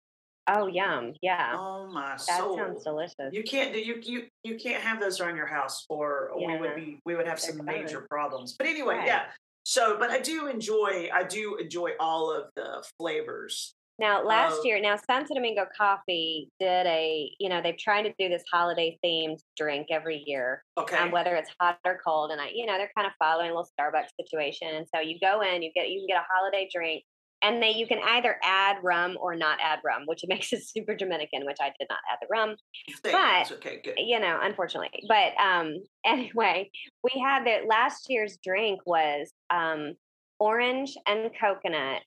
oh, 0.49 0.66
yum. 0.68 1.12
Yeah. 1.23 1.54
Oh 1.59 1.88
my 1.92 2.11
that 2.11 2.21
soul! 2.21 2.56
sounds 2.56 2.85
delicious. 2.85 3.33
You 3.33 3.42
can't 3.42 3.73
do 3.73 3.80
you 3.80 4.00
you 4.02 4.26
you 4.45 4.56
can't 4.56 4.83
have 4.83 5.00
those 5.00 5.21
around 5.21 5.37
your 5.37 5.47
house, 5.47 5.85
or 5.88 6.30
we 6.37 6.56
would 6.56 6.75
be 6.76 6.99
we 7.04 7.14
would 7.16 7.26
have 7.26 7.40
They're 7.40 7.52
some 7.54 7.64
major 7.64 8.06
problems. 8.11 8.54
But 8.56 8.66
anyway, 8.68 8.97
Right. 8.97 9.06
yeah. 9.06 9.26
So, 9.68 9.96
but 9.99 10.11
I 10.11 10.20
do 10.20 10.46
enjoy 10.46 11.11
I 11.12 11.25
do 11.25 11.56
enjoy 11.56 11.94
all 11.99 12.30
of 12.30 12.44
the 12.54 12.85
flavors. 13.00 13.75
Now, 13.99 14.23
last 14.23 14.64
year, 14.64 14.80
now 14.80 14.94
Santo 14.96 15.35
Domingo 15.35 15.66
Coffee 15.76 16.50
did 16.61 16.87
a, 16.87 17.35
you 17.40 17.49
know, 17.49 17.61
they've 17.62 17.78
tried 17.78 18.02
to 18.02 18.12
do 18.16 18.28
this 18.28 18.44
holiday 18.52 18.96
themed 19.02 19.38
drink 19.56 19.88
every 19.90 20.23
year, 20.25 20.62
Okay. 20.78 20.96
um, 20.99 21.11
whether 21.11 21.35
it's 21.35 21.50
hot 21.58 21.78
or 21.85 21.99
cold. 22.06 22.30
And 22.30 22.40
I, 22.40 22.50
you 22.54 22.66
know, 22.66 22.76
they're 22.76 22.92
kind 22.96 23.08
of 23.08 23.14
following 23.18 23.50
a 23.50 23.54
little 23.54 23.68
Starbucks 23.80 24.11
situation. 24.20 24.68
And 24.68 24.87
so 24.94 25.00
you 25.00 25.18
go 25.18 25.40
in, 25.40 25.62
you 25.62 25.73
get, 25.75 25.88
you 25.88 26.00
can 26.00 26.06
get 26.06 26.23
a 26.23 26.26
holiday 26.30 26.68
drink, 26.73 27.04
and 27.46 27.62
they, 27.62 27.70
you 27.70 27.86
can 27.86 27.98
either 28.04 28.36
add 28.42 28.76
rum 28.82 29.16
or 29.20 29.36
not 29.36 29.58
add 29.62 29.78
rum, 29.84 30.02
which 30.06 30.24
makes 30.28 30.52
it 30.52 30.62
super 30.66 30.94
Dominican, 30.94 31.46
which 31.46 31.58
I 31.60 31.72
did 31.78 31.86
not 31.88 31.98
add 32.10 32.18
the 32.20 32.26
rum. 32.30 32.56
Thanks. 33.02 33.52
okay, 33.52 33.80
good. 33.82 33.94
you 33.99 34.18
know, 34.21 34.38
unfortunately. 34.42 35.04
But 35.08 35.32
um 35.40 35.76
anyway, 36.04 36.71
we 37.02 37.21
had 37.21 37.47
that 37.47 37.66
last 37.66 38.06
year's 38.08 38.38
drink 38.44 38.80
was 38.86 39.32
um 39.50 39.94
orange 40.38 40.94
and 41.06 41.30
coconut 41.40 42.02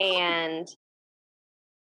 and 0.00 0.68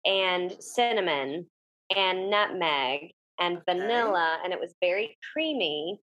and 0.06 0.54
cinnamon 0.60 1.46
and 1.94 2.30
nutmeg 2.30 3.12
and 3.40 3.58
Okay. 3.58 3.64
vanilla 3.78 4.38
and 4.44 4.52
it 4.52 4.60
was 4.60 4.74
very 4.80 5.16
creamy. 5.32 6.00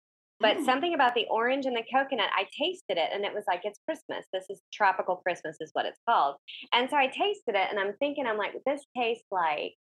But 0.40 0.58
Mm. 0.58 0.64
something 0.64 0.94
about 0.94 1.14
the 1.14 1.26
orange 1.30 1.64
and 1.66 1.76
the 1.76 1.84
coconut, 1.92 2.30
I 2.34 2.46
tasted 2.58 2.98
it 2.98 3.10
and 3.12 3.24
it 3.24 3.32
was 3.32 3.44
like, 3.46 3.60
it's 3.64 3.78
Christmas. 3.86 4.26
This 4.32 4.46
is 4.50 4.60
tropical 4.72 5.16
Christmas, 5.16 5.56
is 5.60 5.70
what 5.72 5.86
it's 5.86 6.00
called. 6.08 6.36
And 6.72 6.90
so 6.90 6.96
I 6.96 7.06
tasted 7.06 7.54
it 7.54 7.68
and 7.70 7.78
I'm 7.78 7.94
thinking, 7.98 8.26
I'm 8.26 8.36
like, 8.36 8.52
this 8.66 8.84
tastes 8.96 9.26
like, 9.30 9.74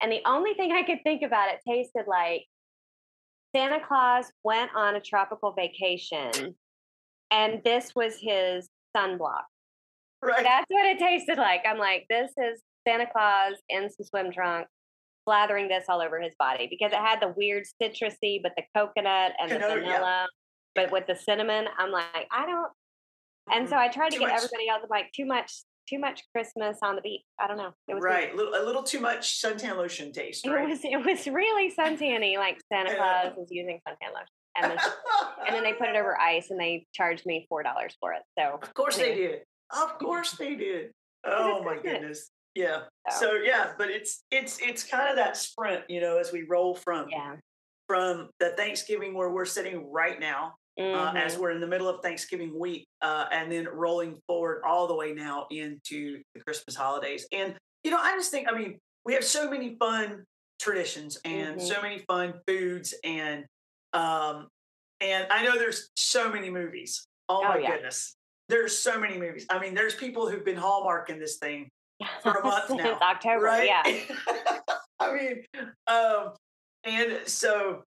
and 0.00 0.10
the 0.12 0.22
only 0.26 0.54
thing 0.54 0.72
I 0.72 0.82
could 0.84 1.00
think 1.04 1.22
about 1.22 1.48
it 1.52 1.60
tasted 1.66 2.06
like 2.06 2.46
Santa 3.54 3.80
Claus 3.86 4.30
went 4.44 4.70
on 4.74 4.96
a 4.96 5.00
tropical 5.00 5.52
vacation 5.52 6.54
and 7.30 7.62
this 7.64 7.92
was 7.94 8.16
his 8.20 8.68
sunblock. 8.96 9.44
right. 10.22 10.42
That's 10.44 10.66
what 10.68 10.84
it 10.86 10.98
tasted 10.98 11.38
like. 11.38 11.62
I'm 11.66 11.78
like, 11.78 12.06
this 12.08 12.30
is 12.38 12.62
Santa 12.86 13.06
Claus 13.10 13.54
in 13.68 13.90
some 13.90 14.04
swim 14.04 14.32
trunks, 14.32 14.70
slathering 15.28 15.68
this 15.68 15.84
all 15.88 16.00
over 16.00 16.20
his 16.20 16.34
body 16.38 16.66
because 16.70 16.92
it 16.92 16.98
had 16.98 17.20
the 17.20 17.32
weird 17.36 17.64
citrusy, 17.80 18.40
but 18.42 18.52
the 18.56 18.62
coconut 18.74 19.32
and 19.40 19.50
the 19.50 19.64
oh, 19.64 19.68
yeah. 19.68 19.74
vanilla, 19.74 20.26
but 20.74 20.92
with 20.92 21.06
the 21.06 21.16
cinnamon. 21.16 21.66
I'm 21.78 21.90
like, 21.90 22.28
I 22.30 22.46
don't. 22.46 22.70
And 23.52 23.68
so 23.68 23.76
mm-hmm. 23.76 23.82
I 23.82 23.88
tried 23.88 24.10
to 24.10 24.16
Too 24.16 24.20
get 24.20 24.28
much. 24.28 24.36
everybody 24.36 24.68
else. 24.68 24.80
I'm 24.82 24.88
like, 24.90 25.12
too 25.14 25.24
much, 25.24 25.52
too 25.88 25.98
much 25.98 26.22
Christmas 26.32 26.78
on 26.82 26.96
the 26.96 27.02
beach. 27.02 27.22
I 27.40 27.46
don't 27.46 27.56
know. 27.56 27.72
It 27.88 27.94
was 27.94 28.02
right. 28.02 28.34
Little, 28.34 28.54
a 28.54 28.64
little 28.64 28.82
too 28.82 29.00
much 29.00 29.40
suntan 29.40 29.76
lotion 29.76 30.12
taste, 30.12 30.46
right? 30.46 30.64
It 30.64 30.68
was 30.68 30.80
it 30.84 31.04
was 31.04 31.26
really 31.26 31.72
suntanny, 31.72 32.36
like 32.38 32.58
Santa 32.72 32.92
uh, 32.92 32.96
Claus 32.96 33.26
uh. 33.26 33.40
was 33.40 33.48
using 33.50 33.80
suntan 33.88 34.12
lotion, 34.12 34.26
and 34.56 34.70
then, 34.72 34.78
and 35.46 35.56
then 35.56 35.62
they 35.62 35.72
put 35.72 35.88
it 35.88 35.96
over 35.96 36.18
ice, 36.18 36.50
and 36.50 36.58
they 36.58 36.86
charged 36.92 37.24
me 37.26 37.46
four 37.48 37.62
dollars 37.62 37.94
for 38.00 38.12
it. 38.14 38.22
So 38.38 38.58
Of 38.60 38.74
course 38.74 38.96
they 38.96 39.14
did. 39.14 39.40
Of 39.70 39.98
course 39.98 40.32
they 40.32 40.54
did. 40.54 40.90
Oh 41.28 41.60
my 41.64 41.76
goodness. 41.76 42.30
Yeah. 42.56 42.84
So. 43.10 43.20
So 43.20 43.32
yeah, 43.34 43.72
but 43.78 43.90
it's 43.90 44.24
it's 44.30 44.58
it's 44.60 44.82
kind 44.82 45.08
of 45.10 45.16
that 45.16 45.36
sprint, 45.36 45.82
you 45.88 46.00
know, 46.00 46.16
as 46.18 46.32
we 46.32 46.42
roll 46.48 46.74
from 46.74 47.08
yeah, 47.10 47.36
from 47.86 48.30
the 48.40 48.50
Thanksgiving 48.56 49.14
where 49.14 49.30
we're 49.30 49.44
sitting 49.44 49.92
right 49.92 50.18
now, 50.18 50.54
uh, 50.78 51.12
as 51.14 51.36
Mhm. 51.36 51.38
we're 51.38 51.50
in 51.50 51.60
the 51.60 51.66
middle 51.66 51.86
of 51.88 52.00
Thanksgiving 52.02 52.58
week, 52.58 52.88
uh, 53.02 53.26
and 53.30 53.52
then 53.52 53.68
rolling 53.68 54.18
forward 54.26 54.62
all 54.66 54.86
the 54.86 54.94
way 54.94 55.12
now 55.12 55.46
into 55.50 56.22
the 56.34 56.40
Christmas 56.40 56.74
holidays. 56.74 57.26
And 57.30 57.56
you 57.84 57.90
know, 57.90 57.98
I 57.98 58.12
just 58.16 58.30
think, 58.30 58.48
I 58.50 58.56
mean, 58.56 58.80
we 59.04 59.12
have 59.14 59.24
so 59.24 59.48
many 59.50 59.76
fun 59.76 60.24
traditions 60.58 61.18
and 61.24 61.58
Mhm. 61.60 61.62
so 61.62 61.82
many 61.82 61.98
fun 62.08 62.40
foods, 62.46 62.94
and 63.04 63.44
um, 63.92 64.48
and 65.00 65.30
I 65.30 65.44
know 65.44 65.58
there's 65.58 65.90
so 65.94 66.30
many 66.30 66.48
movies. 66.48 67.06
Oh, 67.28 67.40
Oh, 67.44 67.48
my 67.48 67.58
yeah. 67.58 67.72
goodness, 67.72 68.16
there's 68.48 68.76
so 68.76 68.98
many 68.98 69.18
movies. 69.18 69.44
I 69.50 69.58
mean, 69.58 69.74
there's 69.74 69.94
people 69.94 70.28
who've 70.30 70.44
been 70.44 70.56
hallmarking 70.56 71.18
this 71.18 71.36
thing 71.36 71.70
for 72.22 72.32
a 72.32 72.44
month 72.44 72.68
since 72.68 72.82
now, 72.82 72.98
October. 73.00 73.44
right? 73.44 73.66
Yeah, 73.66 74.58
I 75.00 75.14
mean, 75.14 75.44
um, 75.86 76.32
and 76.84 77.26
so 77.26 77.84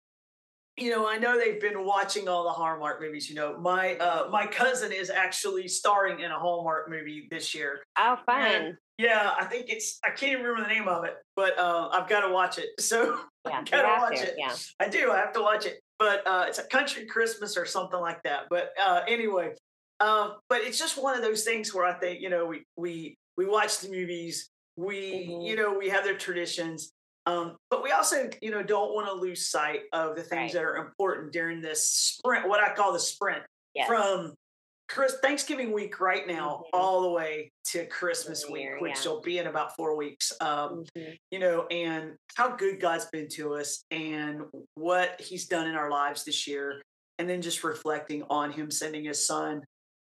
you 0.78 0.90
know, 0.90 1.08
I 1.08 1.18
know 1.18 1.38
they've 1.38 1.62
been 1.62 1.86
watching 1.86 2.28
all 2.28 2.44
the 2.46 2.50
Hallmark 2.50 3.00
movies. 3.00 3.30
You 3.30 3.36
know, 3.36 3.58
my 3.60 3.96
uh, 3.96 4.28
my 4.32 4.48
cousin 4.48 4.92
is 4.92 5.10
actually 5.10 5.68
starring 5.68 6.22
in 6.22 6.32
a 6.32 6.40
Hallmark 6.40 6.90
movie 6.90 7.28
this 7.30 7.54
year. 7.54 7.84
oh, 8.00 8.18
fun. 8.26 8.78
Yeah, 8.98 9.34
I 9.40 9.46
think 9.46 9.68
it's 9.70 10.00
I 10.06 10.10
can't 10.10 10.34
even 10.34 10.46
remember 10.46 10.68
the 10.68 10.74
name 10.74 10.88
of 10.88 11.04
it, 11.04 11.16
but 11.36 11.58
uh, 11.58 11.90
I've 11.92 12.08
got 12.08 12.22
to 12.22 12.34
watch 12.34 12.58
it. 12.58 12.70
So 12.80 13.20
Yeah, 13.48 13.60
you 13.60 13.66
gotta 13.66 14.02
watch 14.02 14.20
to. 14.22 14.28
it. 14.28 14.36
Yeah, 14.38 14.56
I 14.80 14.88
do. 14.88 15.12
I 15.12 15.18
have 15.18 15.34
to 15.34 15.42
watch 15.42 15.66
it. 15.66 15.80
But 16.00 16.26
uh, 16.26 16.46
it's 16.48 16.60
a 16.60 16.64
country 16.64 17.06
Christmas 17.06 17.56
or 17.56 17.66
something 17.66 18.00
like 18.00 18.22
that. 18.24 18.44
But 18.50 18.72
uh, 18.84 19.02
anyway, 19.08 19.54
um, 20.00 20.36
but 20.50 20.62
it's 20.62 20.78
just 20.80 21.02
one 21.02 21.16
of 21.16 21.22
those 21.22 21.44
things 21.44 21.74
where 21.74 21.86
I 21.86 21.94
think 21.94 22.20
you 22.22 22.30
know 22.30 22.46
we 22.46 22.64
we 22.78 23.18
we 23.38 23.46
watch 23.46 23.80
the 23.80 23.90
movies. 23.90 24.50
We 24.78 25.28
Mhm. 25.28 25.48
you 25.48 25.56
know 25.56 25.74
we 25.78 25.90
have 25.90 26.04
their 26.04 26.18
traditions. 26.18 26.92
Um, 27.26 27.56
but 27.70 27.82
we 27.84 27.92
also, 27.92 28.30
you 28.42 28.52
know, 28.52 28.62
don't 28.64 28.94
want 28.94 29.08
to 29.08 29.14
lose 29.14 29.50
sight 29.50 29.84
of 29.94 30.16
the 30.16 30.22
Right. 30.24 30.30
things 30.30 30.54
that 30.54 30.64
are 30.64 30.76
important 30.76 31.32
during 31.32 31.62
this 31.62 31.88
sprint, 31.88 32.50
what 32.50 32.60
I 32.62 32.74
call 32.76 32.92
the 32.92 33.00
sprint 33.00 33.44
Yes. 33.74 33.88
from 33.88 34.36
Chris 34.90 35.16
Thanksgiving 35.22 35.72
week 35.72 36.02
right 36.02 36.28
now 36.28 36.64
Mhm. 36.66 36.70
all 36.74 37.02
the 37.02 37.10
way 37.10 37.50
to 37.72 37.86
Christmas 37.88 38.46
week, 38.50 38.64
Year, 38.64 38.80
which 38.82 39.06
yeah. 39.06 39.12
will 39.12 39.22
be 39.22 39.38
in 39.38 39.48
about 39.48 39.74
four 39.78 39.96
weeks. 39.96 40.34
Um, 40.42 40.84
Mhm. 40.98 41.18
you 41.32 41.40
know, 41.40 41.66
and 41.68 42.18
how 42.36 42.58
good 42.58 42.82
God's 42.82 43.06
been 43.06 43.30
to 43.30 43.56
us 43.56 43.86
and 43.90 44.42
what 44.76 45.22
he's 45.22 45.48
done 45.48 45.68
in 45.68 45.76
our 45.76 45.90
lives 45.90 46.26
this 46.26 46.46
year. 46.46 46.82
And 47.20 47.30
then 47.30 47.42
just 47.42 47.64
reflecting 47.64 48.24
on 48.24 48.52
him 48.52 48.70
sending 48.70 49.06
his 49.06 49.26
son. 49.26 49.64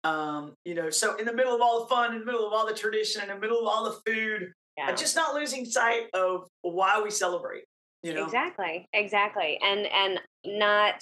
Um, 0.04 0.54
you 0.64 0.74
know, 0.74 0.90
so 0.90 1.16
in 1.16 1.26
the 1.26 1.32
middle 1.32 1.54
of 1.54 1.60
all 1.60 1.80
the 1.80 1.86
fun, 1.86 2.12
in 2.12 2.20
the 2.20 2.26
middle 2.26 2.46
of 2.46 2.52
all 2.52 2.66
the 2.66 2.74
tradition, 2.74 3.22
in 3.22 3.28
the 3.28 3.38
middle 3.38 3.60
of 3.60 3.66
all 3.66 3.84
the 3.84 3.98
food, 4.04 4.52
yeah. 4.76 4.88
and 4.88 4.98
just 4.98 5.14
not 5.14 5.34
losing 5.34 5.64
sight 5.64 6.06
of 6.14 6.48
why 6.62 7.00
we 7.02 7.10
celebrate. 7.10 7.64
You 8.02 8.14
know? 8.14 8.24
Exactly, 8.24 8.88
exactly, 8.92 9.60
and 9.64 9.86
and 9.86 10.20
not 10.44 11.00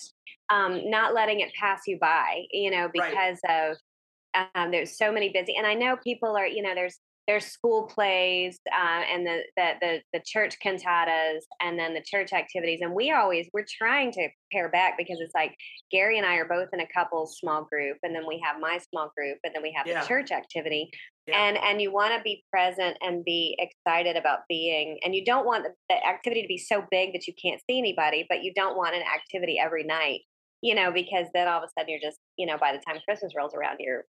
um, 0.52 0.90
not 0.90 1.14
letting 1.14 1.40
it 1.40 1.50
pass 1.58 1.80
you 1.86 1.98
by. 1.98 2.42
You 2.52 2.70
know, 2.70 2.90
because 2.92 3.38
right. 3.48 3.70
of 3.70 4.48
um, 4.54 4.70
there's 4.70 4.98
so 4.98 5.10
many 5.10 5.30
busy, 5.30 5.56
and 5.56 5.66
I 5.66 5.74
know 5.74 5.96
people 6.04 6.36
are. 6.36 6.46
You 6.46 6.62
know, 6.62 6.74
there's 6.74 6.98
there's 7.30 7.46
school 7.46 7.84
plays 7.84 8.58
uh, 8.72 9.02
and 9.12 9.24
the, 9.24 9.42
the, 9.56 9.72
the 9.80 10.00
the 10.12 10.22
church 10.26 10.56
cantatas 10.64 11.38
and 11.60 11.78
then 11.78 11.94
the 11.94 12.02
church 12.04 12.32
activities 12.32 12.80
and 12.82 12.92
we 12.92 13.12
always 13.12 13.48
we're 13.54 13.64
trying 13.78 14.10
to 14.10 14.28
pare 14.50 14.68
back 14.68 14.98
because 14.98 15.18
it's 15.20 15.34
like 15.34 15.54
gary 15.92 16.18
and 16.18 16.26
i 16.26 16.34
are 16.34 16.48
both 16.48 16.66
in 16.72 16.80
a 16.80 16.86
couples 16.92 17.36
small 17.38 17.62
group 17.70 17.96
and 18.02 18.12
then 18.16 18.26
we 18.26 18.42
have 18.44 18.60
my 18.60 18.80
small 18.90 19.12
group 19.16 19.38
and 19.44 19.54
then 19.54 19.62
we 19.62 19.72
have 19.76 19.86
yeah. 19.86 20.00
the 20.00 20.08
church 20.08 20.32
activity 20.32 20.90
yeah. 21.28 21.46
and 21.46 21.56
and 21.58 21.80
you 21.80 21.92
want 21.92 22.12
to 22.12 22.20
be 22.24 22.42
present 22.50 22.96
and 23.00 23.24
be 23.24 23.56
excited 23.60 24.16
about 24.16 24.40
being 24.48 24.98
and 25.04 25.14
you 25.14 25.24
don't 25.24 25.46
want 25.46 25.62
the, 25.62 25.70
the 25.88 26.04
activity 26.04 26.42
to 26.42 26.48
be 26.48 26.58
so 26.58 26.84
big 26.90 27.12
that 27.12 27.28
you 27.28 27.34
can't 27.40 27.60
see 27.70 27.78
anybody 27.78 28.26
but 28.28 28.42
you 28.42 28.52
don't 28.54 28.76
want 28.76 28.96
an 28.96 29.02
activity 29.02 29.56
every 29.56 29.84
night 29.84 30.22
you 30.62 30.74
know 30.74 30.90
because 30.90 31.26
then 31.32 31.46
all 31.46 31.58
of 31.58 31.62
a 31.62 31.68
sudden 31.78 31.90
you're 31.90 32.00
just 32.00 32.18
you 32.36 32.46
know 32.46 32.58
by 32.58 32.72
the 32.72 32.82
time 32.84 33.00
christmas 33.06 33.34
rolls 33.36 33.54
around 33.54 33.76
you're 33.78 34.02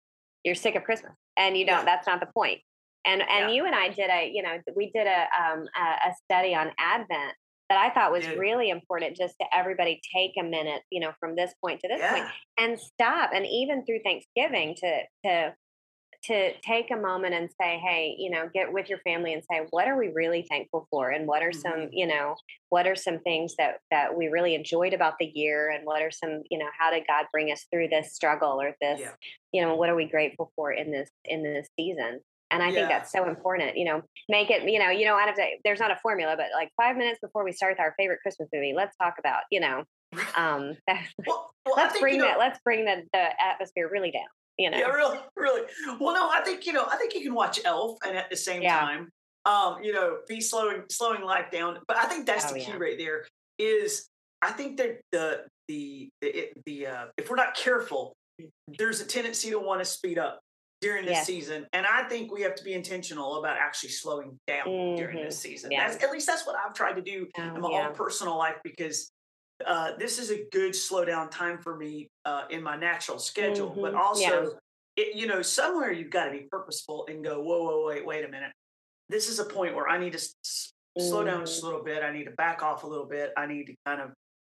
you're 0.44 0.54
sick 0.54 0.76
of 0.76 0.85
christmas 0.85 1.14
and 1.37 1.57
you 1.57 1.66
don't 1.66 1.78
yeah. 1.78 1.85
that's 1.85 2.07
not 2.07 2.20
the 2.20 2.28
point 2.33 2.61
and 3.04 3.22
and 3.22 3.48
yeah. 3.48 3.50
you 3.50 3.66
and 3.66 3.74
I 3.74 3.88
did 3.88 4.11
a 4.11 4.30
you 4.32 4.42
know 4.42 4.58
we 4.76 4.90
did 4.94 5.06
a 5.06 5.26
um, 5.38 5.66
a, 5.76 6.12
study 6.24 6.54
on 6.54 6.70
Advent 6.78 7.34
that 7.68 7.78
I 7.78 7.92
thought 7.92 8.12
was 8.12 8.26
really 8.38 8.70
important 8.70 9.16
just 9.16 9.34
to 9.40 9.46
everybody 9.54 10.00
take 10.14 10.32
a 10.40 10.42
minute, 10.42 10.82
you 10.90 11.00
know, 11.00 11.12
from 11.20 11.37
this 11.37 11.52
point 11.62 11.80
to 11.80 11.88
this 11.88 12.00
yeah. 12.00 12.12
point 12.12 12.24
and 12.58 12.80
stop. 12.80 13.30
And 13.34 13.46
even 13.46 13.84
through 13.84 14.00
Thanksgiving 14.04 14.74
to 14.76 15.00
to 15.24 15.54
to 16.24 16.52
take 16.61 16.90
a 16.90 16.96
moment 16.96 17.34
and 17.34 17.48
say, 17.61 17.78
hey, 17.78 18.16
you 18.18 18.28
know, 18.30 18.48
get 18.52 18.72
with 18.72 18.88
your 18.88 18.98
family 18.98 19.32
and 19.32 19.42
say, 19.48 19.66
what 19.70 19.87
are 19.87 19.96
we 19.96 20.08
really 20.08 20.44
thankful 20.48 20.88
for? 20.90 21.11
And 21.11 21.28
what 21.28 21.42
are 21.42 21.50
mm-hmm. 21.50 21.61
some, 21.61 21.88
you 21.92 22.06
know, 22.06 22.34
what 22.70 22.87
are 22.87 22.96
some 22.96 23.20
things 23.20 23.54
that 23.58 23.78
that 23.90 24.16
we 24.16 24.28
really 24.28 24.54
enjoyed 24.54 24.94
about 24.94 25.14
the 25.20 25.30
year? 25.32 25.70
And 25.70 25.87
what 25.87 26.02
are 26.02 26.11
some, 26.11 26.42
you 26.50 26.58
know, 26.58 26.68
how 26.76 26.90
did 26.90 27.04
God 27.08 27.26
bring 27.32 27.52
us 27.52 27.66
through 27.70 27.88
this 27.88 28.14
struggle 28.14 28.61
or 28.61 28.74
this, 28.80 29.00
yeah. 29.00 29.12
you 29.52 29.62
know, 29.62 29.76
what 29.76 29.90
are 29.90 29.94
we 29.94 30.06
grateful 30.06 30.50
for 30.56 30.72
in 30.72 30.90
this 30.90 31.11
in 31.24 31.42
this 31.42 31.68
season? 31.78 32.20
And 32.50 32.62
I 32.62 32.68
yeah. 32.68 32.74
think 32.74 32.88
that's 32.88 33.12
so 33.12 33.28
important. 33.28 33.76
You 33.76 33.84
know, 33.84 34.02
make 34.28 34.50
it, 34.50 34.68
you 34.68 34.78
know, 34.78 34.90
you 34.90 35.04
know, 35.04 35.18
out 35.18 35.28
of 35.28 35.37
the, 35.37 35.44
there's 35.64 35.80
not 35.80 35.90
a 35.90 35.96
formula, 35.96 36.34
but 36.37 36.46
like 36.54 36.70
five 36.76 36.96
minutes 36.96 37.18
before 37.20 37.44
we 37.44 37.52
start 37.52 37.78
our 37.78 37.94
favorite 37.98 38.20
Christmas 38.22 38.48
movie, 38.52 38.72
let's 38.74 38.96
talk 38.96 39.14
about, 39.18 39.42
you 39.50 39.61
know, 39.61 39.84
um, 40.37 40.76
well, 41.26 41.50
well, 41.66 41.74
let's 41.76 41.92
think, 41.92 42.02
bring 42.02 42.14
you 42.14 42.20
know, 42.20 42.28
that, 42.28 42.38
let's 42.38 42.58
bring 42.64 42.84
the, 42.84 43.02
the 43.12 43.42
atmosphere 43.42 43.88
really 43.90 44.11
down. 44.11 44.26
You 44.58 44.70
know? 44.70 44.78
Yeah, 44.78 44.88
really, 44.88 45.18
really. 45.37 45.62
Well, 46.00 46.14
no, 46.14 46.28
I 46.30 46.40
think, 46.44 46.66
you 46.66 46.72
know, 46.72 46.84
I 46.90 46.96
think 46.96 47.14
you 47.14 47.20
can 47.20 47.34
watch 47.34 47.61
Elf 47.64 47.98
and 48.04 48.16
at 48.16 48.28
the 48.28 48.37
same 48.37 48.62
yeah. 48.62 48.80
time, 48.80 49.08
um, 49.44 49.82
you 49.82 49.92
know, 49.92 50.18
be 50.26 50.40
slowing, 50.40 50.82
slowing 50.90 51.22
life 51.22 51.50
down. 51.52 51.78
But 51.87 51.96
I 51.96 52.06
think 52.06 52.26
that's 52.26 52.50
oh, 52.50 52.54
the 52.54 52.61
key 52.61 52.72
yeah. 52.72 52.76
right 52.76 52.98
there 52.98 53.24
is 53.58 54.08
I 54.42 54.50
think 54.50 54.78
that 54.78 55.00
the, 55.12 55.44
the, 55.68 56.08
the, 56.22 56.48
the 56.66 56.87
uh, 56.87 57.04
if 57.16 57.30
we're 57.30 57.37
not 57.37 57.54
careful, 57.54 58.16
there's 58.78 59.00
a 59.00 59.04
tendency 59.04 59.50
to 59.50 59.61
want 59.61 59.80
to 59.80 59.84
speed 59.84 60.18
up 60.18 60.40
during 60.80 61.04
this 61.04 61.16
yes. 61.16 61.26
season. 61.26 61.66
And 61.72 61.86
I 61.86 62.04
think 62.04 62.32
we 62.32 62.42
have 62.42 62.54
to 62.56 62.64
be 62.64 62.74
intentional 62.74 63.40
about 63.40 63.56
actually 63.56 63.90
slowing 63.90 64.38
down 64.46 64.66
mm-hmm. 64.66 64.96
during 64.96 65.24
this 65.24 65.36
mm-hmm. 65.36 65.50
season. 65.50 65.70
Yeah. 65.72 65.88
That's, 65.88 66.04
at 66.04 66.12
least 66.12 66.26
that's 66.26 66.46
what 66.46 66.56
I've 66.56 66.74
tried 66.74 66.94
to 66.94 67.02
do 67.02 67.26
oh, 67.36 67.42
in 67.42 67.60
my 67.60 67.70
yeah. 67.70 67.88
own 67.88 67.94
personal 67.94 68.36
life 68.38 68.56
because 68.62 69.10
uh, 69.66 69.92
this 69.98 70.18
is 70.18 70.30
a 70.30 70.44
good 70.52 70.74
slow 70.74 71.04
down 71.04 71.30
time 71.30 71.58
for 71.58 71.76
me 71.76 72.08
uh, 72.24 72.44
in 72.50 72.62
my 72.62 72.76
natural 72.76 73.18
schedule. 73.18 73.70
Mm-hmm. 73.70 73.82
But 73.82 73.94
also, 73.94 74.20
yeah. 74.96 75.04
it, 75.04 75.16
you 75.16 75.26
know, 75.26 75.42
somewhere 75.42 75.90
you've 75.90 76.10
got 76.10 76.26
to 76.26 76.30
be 76.30 76.46
purposeful 76.50 77.06
and 77.08 77.24
go, 77.24 77.42
whoa, 77.42 77.62
whoa, 77.62 77.86
wait, 77.88 78.06
wait 78.06 78.24
a 78.24 78.28
minute. 78.28 78.52
This 79.08 79.28
is 79.28 79.40
a 79.40 79.44
point 79.44 79.74
where 79.74 79.88
I 79.88 79.98
need 79.98 80.12
to 80.12 80.18
s- 80.18 80.72
slow 80.96 81.24
down 81.24 81.40
just 81.40 81.54
a 81.54 81.56
mm-hmm. 81.56 81.66
little 81.66 81.84
bit. 81.84 82.02
I 82.04 82.12
need 82.12 82.24
to 82.24 82.32
back 82.32 82.62
off 82.62 82.84
a 82.84 82.86
little 82.86 83.06
bit. 83.06 83.32
I 83.36 83.46
need 83.46 83.64
to 83.64 83.74
kind 83.84 84.00
of 84.00 84.10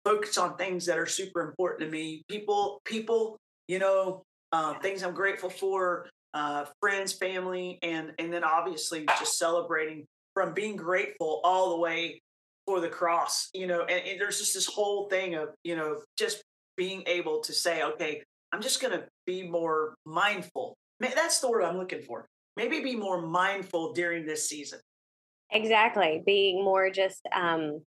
focus 0.05 0.39
on 0.39 0.57
things 0.57 0.87
that 0.87 0.99
are 0.99 1.07
super 1.07 1.43
important 1.43 1.83
to 1.83 1.91
me. 1.91 2.23
People, 2.29 2.81
people, 2.85 3.37
you 3.69 3.79
know, 3.79 4.23
uh, 4.53 4.75
things 4.81 5.03
I'm 5.03 5.15
grateful 5.15 5.51
for, 5.51 6.09
uh, 6.35 6.65
friends, 6.81 7.13
family, 7.13 7.79
and 7.83 8.13
and 8.19 8.33
then 8.33 8.45
obviously 8.45 9.07
just 9.19 9.39
celebrating 9.39 10.07
from 10.35 10.55
being 10.55 10.77
grateful 10.77 11.41
all 11.45 11.71
the 11.71 11.79
way 11.79 12.21
for 12.67 12.81
the 12.81 12.89
cross. 12.89 13.49
You 13.55 13.67
know, 13.67 13.83
and, 13.83 14.07
and 14.07 14.21
there's 14.21 14.39
just 14.39 14.55
this 14.55 14.67
whole 14.67 15.09
thing 15.09 15.35
of 15.35 15.51
you 15.65 15.77
know 15.77 16.01
just 16.19 16.43
being 16.77 17.03
able 17.07 17.41
to 17.41 17.53
say, 17.53 17.83
okay, 17.83 18.23
I'm 18.53 18.63
just 18.63 18.81
going 18.81 18.93
to 18.99 19.07
be 19.27 19.49
more 19.49 19.95
mindful. 20.07 20.77
That's 21.01 21.41
the 21.41 21.51
word 21.51 21.63
I'm 21.63 21.77
looking 21.77 22.03
for. 22.03 22.27
Maybe 22.57 22.81
be 22.81 22.97
more 22.97 23.21
mindful 23.21 23.93
during 23.93 24.27
this 24.27 24.49
season. 24.49 24.81
Exactly, 25.51 26.23
being 26.25 26.63
more 26.63 26.91
just 26.91 27.23
um, 27.33 27.81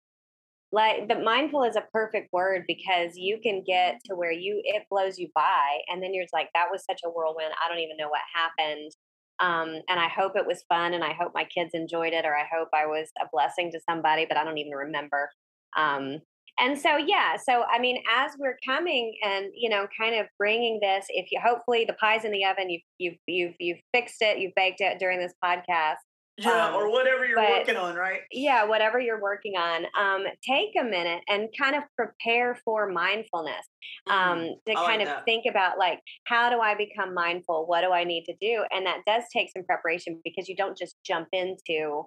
like 0.72 1.08
the 1.08 1.18
mindful 1.18 1.64
is 1.64 1.76
a 1.76 1.84
perfect 1.92 2.32
word 2.32 2.64
because 2.68 3.16
you 3.16 3.38
can 3.42 3.62
get 3.66 3.96
to 4.06 4.14
where 4.14 4.32
you 4.32 4.60
it 4.64 4.84
blows 4.90 5.18
you 5.18 5.28
by 5.34 5.78
and 5.88 6.02
then 6.02 6.14
you're 6.14 6.24
just 6.24 6.32
like 6.32 6.48
that 6.54 6.68
was 6.70 6.84
such 6.88 7.00
a 7.04 7.10
whirlwind 7.10 7.52
i 7.64 7.68
don't 7.68 7.82
even 7.82 7.96
know 7.96 8.08
what 8.08 8.20
happened. 8.34 8.92
Um, 9.40 9.80
and 9.88 9.98
i 9.98 10.08
hope 10.08 10.32
it 10.36 10.46
was 10.46 10.64
fun 10.68 10.94
and 10.94 11.02
i 11.02 11.12
hope 11.12 11.32
my 11.34 11.44
kids 11.44 11.70
enjoyed 11.74 12.12
it 12.12 12.24
or 12.24 12.36
i 12.36 12.44
hope 12.44 12.68
i 12.74 12.86
was 12.86 13.08
a 13.20 13.26
blessing 13.32 13.72
to 13.72 13.80
somebody 13.88 14.26
but 14.28 14.36
i 14.36 14.44
don't 14.44 14.58
even 14.58 14.72
remember. 14.72 15.30
Um, 15.76 16.18
and 16.58 16.78
so 16.78 16.96
yeah 16.96 17.36
so 17.36 17.64
i 17.72 17.78
mean 17.78 18.02
as 18.12 18.32
we're 18.38 18.58
coming 18.66 19.14
and 19.24 19.46
you 19.54 19.68
know 19.68 19.86
kind 19.98 20.14
of 20.14 20.26
bringing 20.38 20.78
this 20.82 21.06
if 21.08 21.26
you 21.30 21.40
hopefully 21.42 21.84
the 21.86 21.94
pie's 21.94 22.24
in 22.24 22.32
the 22.32 22.44
oven 22.44 22.68
you've 22.68 22.82
you've 22.98 23.16
you've, 23.26 23.54
you've 23.58 23.78
fixed 23.94 24.20
it 24.20 24.38
you've 24.38 24.54
baked 24.56 24.80
it 24.80 24.98
during 24.98 25.18
this 25.18 25.32
podcast 25.42 25.96
yeah, 26.40 26.68
um, 26.68 26.74
or 26.74 26.90
whatever 26.90 27.24
you're 27.24 27.36
but, 27.36 27.50
working 27.50 27.76
on, 27.76 27.94
right? 27.94 28.20
Yeah, 28.32 28.64
whatever 28.64 28.98
you're 28.98 29.20
working 29.20 29.56
on. 29.56 29.84
Um, 29.98 30.24
take 30.46 30.70
a 30.80 30.84
minute 30.84 31.22
and 31.28 31.48
kind 31.58 31.76
of 31.76 31.82
prepare 31.96 32.58
for 32.64 32.90
mindfulness. 32.90 33.66
Um, 34.08 34.38
mm, 34.38 34.52
to 34.66 34.72
I 34.72 34.74
kind 34.74 34.86
like 34.86 35.00
of 35.00 35.06
that. 35.06 35.24
think 35.24 35.44
about 35.48 35.78
like, 35.78 36.00
how 36.26 36.50
do 36.50 36.60
I 36.60 36.74
become 36.74 37.14
mindful? 37.14 37.66
What 37.66 37.82
do 37.82 37.92
I 37.92 38.04
need 38.04 38.24
to 38.24 38.34
do? 38.40 38.64
And 38.70 38.86
that 38.86 39.00
does 39.06 39.24
take 39.32 39.50
some 39.54 39.64
preparation 39.64 40.20
because 40.24 40.48
you 40.48 40.56
don't 40.56 40.76
just 40.76 40.96
jump 41.04 41.28
into 41.32 42.06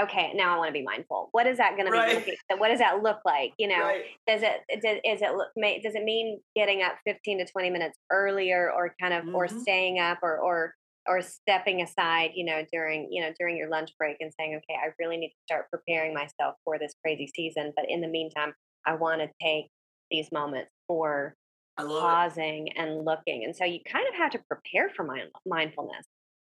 okay 0.00 0.32
now 0.34 0.54
i 0.54 0.56
want 0.56 0.68
to 0.68 0.72
be 0.72 0.82
mindful 0.82 1.28
what 1.32 1.46
is 1.46 1.58
that 1.58 1.76
going 1.76 1.90
right. 1.90 2.18
to 2.18 2.24
be 2.24 2.36
what 2.56 2.68
does 2.68 2.78
that 2.78 3.02
look 3.02 3.18
like 3.26 3.52
you 3.58 3.68
know 3.68 3.80
right. 3.80 4.04
does 4.26 4.40
it 4.42 4.62
does, 4.82 4.96
is 5.04 5.20
it 5.22 5.82
does 5.82 5.94
it 5.94 6.02
mean 6.02 6.40
getting 6.56 6.82
up 6.82 6.94
15 7.06 7.38
to 7.38 7.52
20 7.52 7.70
minutes 7.70 7.98
earlier 8.10 8.72
or 8.74 8.94
kind 9.00 9.12
of 9.12 9.24
mm-hmm. 9.24 9.34
or 9.34 9.48
staying 9.48 9.98
up 9.98 10.18
or 10.22 10.38
or 10.38 10.74
or 11.06 11.20
stepping 11.20 11.82
aside, 11.82 12.30
you 12.34 12.44
know, 12.44 12.64
during, 12.72 13.08
you 13.10 13.22
know, 13.22 13.32
during 13.38 13.56
your 13.56 13.68
lunch 13.68 13.90
break 13.98 14.16
and 14.20 14.32
saying, 14.38 14.54
okay, 14.54 14.78
I 14.78 14.90
really 14.98 15.16
need 15.16 15.30
to 15.30 15.42
start 15.46 15.70
preparing 15.70 16.14
myself 16.14 16.56
for 16.64 16.78
this 16.78 16.94
crazy 17.02 17.30
season. 17.34 17.72
But 17.74 17.86
in 17.88 18.00
the 18.00 18.08
meantime, 18.08 18.54
I 18.86 18.94
want 18.94 19.20
to 19.20 19.28
take 19.40 19.70
these 20.10 20.30
moments 20.30 20.70
for 20.86 21.34
pausing 21.76 22.68
it. 22.68 22.74
and 22.76 23.04
looking. 23.04 23.44
And 23.44 23.56
so 23.56 23.64
you 23.64 23.80
kind 23.90 24.06
of 24.08 24.14
have 24.14 24.30
to 24.32 24.40
prepare 24.48 24.90
for 24.94 25.04
mind- 25.04 25.30
mindfulness. 25.46 26.06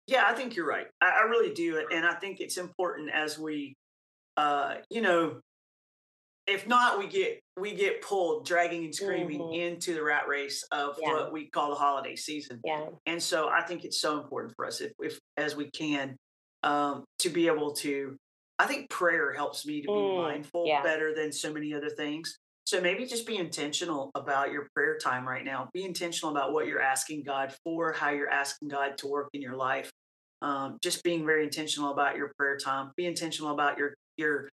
Yeah, 0.08 0.24
I 0.28 0.34
think 0.34 0.56
you're 0.56 0.68
right. 0.68 0.88
I, 1.00 1.22
I 1.22 1.22
really 1.30 1.54
do. 1.54 1.86
And 1.92 2.06
I 2.06 2.14
think 2.16 2.40
it's 2.40 2.58
important 2.58 3.12
as 3.14 3.40
we, 3.40 3.76
uh, 4.36 4.76
you 4.90 5.02
know, 5.02 5.40
if 6.48 6.68
not, 6.68 7.00
we 7.00 7.08
get 7.08 7.40
we 7.60 7.74
get 7.74 8.02
pulled, 8.02 8.46
dragging 8.46 8.86
and 8.86 8.96
screaming 8.96 9.40
mm-hmm. 9.40 9.54
into 9.54 9.94
the 9.94 10.04
rat 10.04 10.28
race 10.28 10.64
of 10.72 10.96
yeah. 11.02 11.14
what 11.14 11.32
we 11.32 11.50
call 11.50 11.70
the 11.70 11.76
holiday 11.76 12.16
season. 12.16 12.60
Yeah. 12.66 12.86
And 13.06 13.22
so 13.22 13.50
I 13.50 13.62
think 13.62 13.84
it's 13.84 14.02
so 14.02 14.20
important 14.20 14.54
for 14.56 14.66
us 14.66 14.82
if, 14.82 14.92
if 15.00 15.20
as 15.38 15.56
we 15.56 15.70
can 15.70 16.16
um, 16.64 17.04
to 17.20 17.30
be 17.30 17.48
able 17.48 17.74
to. 17.76 18.16
I 18.60 18.68
think 18.68 18.90
prayer 18.92 19.34
helps 19.34 19.66
me 19.66 19.82
to 19.82 19.88
be 19.88 19.94
mm, 19.94 20.22
mindful 20.22 20.68
yeah. 20.68 20.84
better 20.84 21.16
than 21.16 21.32
so 21.32 21.52
many 21.52 21.74
other 21.74 21.90
things. 21.90 22.38
So 22.66 22.80
maybe 22.80 23.06
just 23.08 23.26
be 23.26 23.38
intentional 23.38 24.12
about 24.14 24.52
your 24.52 24.68
prayer 24.76 24.98
time 25.00 25.28
right 25.28 25.44
now. 25.44 25.70
Be 25.74 25.84
intentional 25.84 26.32
about 26.32 26.54
what 26.54 26.68
you're 26.68 26.82
asking 26.82 27.24
God 27.24 27.56
for, 27.64 27.92
how 27.92 28.12
you're 28.12 28.30
asking 28.30 28.68
God 28.68 29.00
to 29.00 29.08
work 29.08 29.30
in 29.34 29.42
your 29.42 29.56
life. 29.56 29.90
Um, 30.44 30.78
just 30.82 31.04
being 31.04 31.26
very 31.26 31.44
intentional 31.44 31.92
about 31.92 32.16
your 32.16 32.32
prayer 32.38 32.58
time. 32.58 32.92
Be 32.96 33.06
intentional 33.06 33.52
about 33.52 33.78
your 33.78 33.94
your 34.18 34.48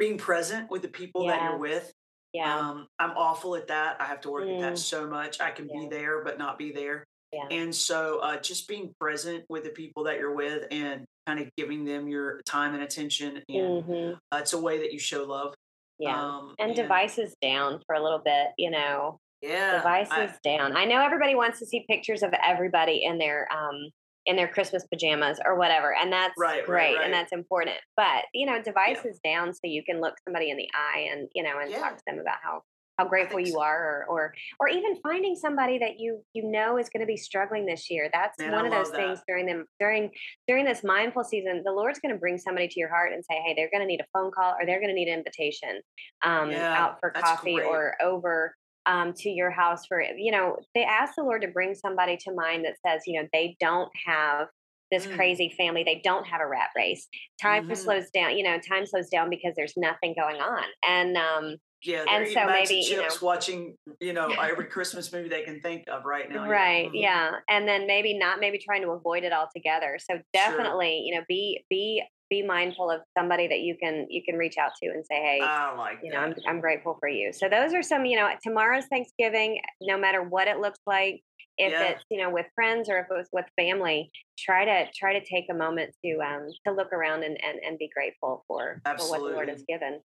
being 0.00 0.18
present 0.18 0.68
with 0.68 0.82
the 0.82 0.88
people 0.88 1.24
yeah. 1.24 1.32
that 1.32 1.42
you're 1.44 1.58
with. 1.58 1.92
Yeah. 2.32 2.58
Um, 2.58 2.88
I'm 2.98 3.10
awful 3.10 3.54
at 3.54 3.68
that. 3.68 3.96
I 4.00 4.06
have 4.06 4.20
to 4.22 4.30
work 4.30 4.46
mm. 4.46 4.56
at 4.56 4.60
that 4.62 4.72
mm. 4.72 4.78
so 4.78 5.06
much. 5.06 5.40
I 5.40 5.50
can 5.50 5.68
yeah. 5.68 5.80
be 5.80 5.88
there, 5.88 6.24
but 6.24 6.38
not 6.38 6.58
be 6.58 6.72
there. 6.72 7.04
Yeah. 7.32 7.46
And 7.50 7.72
so 7.72 8.18
uh, 8.20 8.38
just 8.38 8.66
being 8.66 8.92
present 9.00 9.44
with 9.48 9.62
the 9.62 9.70
people 9.70 10.04
that 10.04 10.18
you're 10.18 10.34
with 10.34 10.64
and 10.72 11.04
kind 11.26 11.38
of 11.38 11.48
giving 11.56 11.84
them 11.84 12.08
your 12.08 12.40
time 12.44 12.74
and 12.74 12.82
attention. 12.82 13.42
And 13.48 13.84
mm-hmm. 13.84 14.14
uh, 14.32 14.38
it's 14.38 14.52
a 14.52 14.60
way 14.60 14.78
that 14.78 14.92
you 14.92 14.98
show 14.98 15.24
love. 15.24 15.54
Yeah. 15.98 16.20
Um, 16.20 16.54
and, 16.58 16.70
and, 16.70 16.76
devices 16.76 17.34
down 17.42 17.80
for 17.86 17.94
a 17.94 18.02
little 18.02 18.22
bit, 18.24 18.48
you 18.58 18.70
know. 18.70 19.18
Yeah. 19.42 19.76
Devices 19.76 20.12
I, 20.12 20.38
down. 20.42 20.76
I 20.76 20.86
know 20.86 21.04
everybody 21.04 21.34
wants 21.34 21.58
to 21.60 21.66
see 21.66 21.84
pictures 21.88 22.22
of 22.22 22.32
everybody 22.44 23.04
in 23.04 23.18
their 23.18 23.46
um, 23.52 23.90
in 24.26 24.36
their 24.36 24.48
Christmas 24.48 24.86
pajamas 24.86 25.38
or 25.44 25.56
whatever. 25.56 25.94
And 25.94 26.12
that's 26.12 26.34
right, 26.38 26.64
great 26.64 26.74
right, 26.74 26.96
right. 26.96 27.04
and 27.04 27.12
that's 27.12 27.32
important. 27.32 27.76
But, 27.96 28.24
you 28.34 28.46
know, 28.46 28.62
devices 28.62 29.20
yeah. 29.24 29.36
down 29.36 29.54
so 29.54 29.60
you 29.64 29.82
can 29.82 30.00
look 30.00 30.14
somebody 30.24 30.50
in 30.50 30.56
the 30.56 30.68
eye 30.74 31.08
and, 31.10 31.28
you 31.34 31.42
know, 31.42 31.58
and 31.60 31.70
yeah. 31.70 31.78
talk 31.78 31.96
to 31.96 32.02
them 32.06 32.18
about 32.18 32.36
how 32.42 32.62
how 33.00 33.08
grateful 33.08 33.40
you 33.40 33.52
so. 33.52 33.62
are, 33.62 33.82
or 33.82 34.04
or 34.10 34.34
or 34.58 34.68
even 34.68 34.96
finding 35.02 35.34
somebody 35.34 35.78
that 35.78 35.98
you 35.98 36.22
you 36.34 36.42
know 36.42 36.76
is 36.76 36.90
going 36.90 37.00
to 37.00 37.06
be 37.06 37.16
struggling 37.16 37.64
this 37.64 37.90
year. 37.90 38.10
That's 38.12 38.38
Man, 38.38 38.52
one 38.52 38.64
I 38.64 38.68
of 38.68 38.72
those 38.72 38.92
love 38.92 38.96
things 38.96 39.20
during 39.26 39.46
them 39.46 39.64
during 39.78 40.10
during 40.46 40.66
this 40.66 40.84
mindful 40.84 41.24
season. 41.24 41.62
The 41.64 41.72
Lord's 41.72 41.98
going 41.98 42.14
to 42.14 42.18
bring 42.18 42.36
somebody 42.36 42.68
to 42.68 42.78
your 42.78 42.90
heart 42.90 43.12
and 43.14 43.24
say, 43.24 43.40
hey, 43.46 43.54
they're 43.56 43.70
going 43.72 43.80
to 43.80 43.86
need 43.86 44.00
a 44.00 44.06
phone 44.12 44.30
call 44.30 44.52
or 44.52 44.66
they're 44.66 44.80
going 44.80 44.90
to 44.90 44.94
need 44.94 45.08
an 45.08 45.18
invitation 45.18 45.80
um, 46.22 46.50
Yeah, 46.50 46.74
out 46.76 47.00
for 47.00 47.10
coffee 47.10 47.54
great. 47.54 47.66
or 47.66 47.94
over 48.02 48.54
um, 48.86 49.12
to 49.14 49.30
your 49.30 49.50
house 49.50 49.86
for 49.86 50.02
you 50.02 50.32
know 50.32 50.56
they 50.74 50.84
ask 50.84 51.14
the 51.16 51.22
lord 51.22 51.42
to 51.42 51.48
bring 51.48 51.74
somebody 51.74 52.16
to 52.16 52.32
mind 52.32 52.64
that 52.64 52.76
says 52.86 53.02
you 53.06 53.20
know 53.20 53.28
they 53.32 53.56
don't 53.60 53.90
have 54.06 54.48
this 54.90 55.06
Mm. 55.06 55.14
crazy 55.14 55.54
family 55.56 55.84
they 55.84 56.00
don't 56.02 56.26
have 56.26 56.40
a 56.40 56.46
rat 56.46 56.70
race 56.76 57.06
time 57.40 57.68
Mhm. 57.68 57.76
slows 57.76 58.10
down 58.10 58.36
you 58.36 58.42
know 58.42 58.58
time 58.58 58.86
slows 58.86 59.08
down 59.08 59.30
because 59.30 59.54
there's 59.56 59.74
nothing 59.76 60.14
going 60.18 60.40
on 60.40 60.64
and 60.86 61.16
um 61.16 61.56
Yeah, 61.82 62.04
And 62.10 62.28
so 62.28 62.44
maybe, 62.46 62.74
you 62.74 62.98
know- 62.98 63.08
watching 63.22 63.74
you 64.00 64.12
know 64.12 64.32
every 64.34 64.66
Christmas 64.76 65.10
movie 65.12 65.28
they 65.30 65.42
can 65.42 65.60
think 65.62 65.84
of 65.88 66.04
right 66.04 66.28
now. 66.28 66.46
right 66.48 66.88
Mhm. 66.90 67.00
yeah 67.00 67.30
and 67.48 67.66
then 67.68 67.86
maybe 67.86 68.18
not 68.18 68.38
maybe 68.40 68.58
trying 68.58 68.82
to 68.82 68.90
avoid 68.90 69.24
it 69.24 69.32
altogether 69.32 69.98
so 69.98 70.18
definitely 70.34 71.02
you 71.06 71.14
know 71.14 71.24
be 71.28 71.64
be 71.70 72.02
be 72.30 72.42
mindful 72.42 72.90
of 72.90 73.00
somebody 73.18 73.48
that 73.48 73.60
you 73.60 73.76
can 73.76 74.06
you 74.08 74.22
can 74.24 74.36
reach 74.36 74.56
out 74.56 74.70
to 74.80 74.88
and 74.88 75.04
say 75.04 75.16
hey 75.16 75.40
I 75.42 75.76
like 75.76 75.98
you 76.02 76.10
that. 76.12 76.16
know 76.16 76.22
I'm, 76.24 76.34
I'm 76.56 76.60
grateful 76.60 76.96
for 77.00 77.08
you 77.08 77.32
so 77.32 77.48
those 77.48 77.74
are 77.74 77.82
some 77.82 78.04
you 78.06 78.16
know 78.16 78.28
tomorrow's 78.42 78.86
thanksgiving 78.86 79.60
no 79.82 79.98
matter 79.98 80.22
what 80.22 80.46
it 80.48 80.58
looks 80.58 80.78
like 80.86 81.22
if 81.58 81.72
Yeah. 81.72 81.90
it's 81.90 82.04
you 82.10 82.22
know 82.22 82.30
with 82.30 82.46
friends 82.54 82.88
or 82.88 82.98
if 82.98 83.06
it 83.10 83.14
was 83.14 83.28
with 83.32 83.46
family 83.56 84.10
try 84.38 84.64
to 84.64 84.86
try 84.94 85.12
to 85.18 85.24
take 85.24 85.46
a 85.50 85.54
moment 85.54 85.94
to 86.04 86.18
um 86.20 86.48
to 86.66 86.72
look 86.72 86.92
around 86.92 87.24
and 87.24 87.36
and, 87.44 87.58
and 87.66 87.78
be 87.78 87.90
grateful 87.92 88.44
for, 88.46 88.80
for 88.84 89.10
what 89.10 89.18
the 89.18 89.24
lord 89.34 89.48
has 89.48 89.60
Absolutely. 89.60 89.64
given 89.68 90.00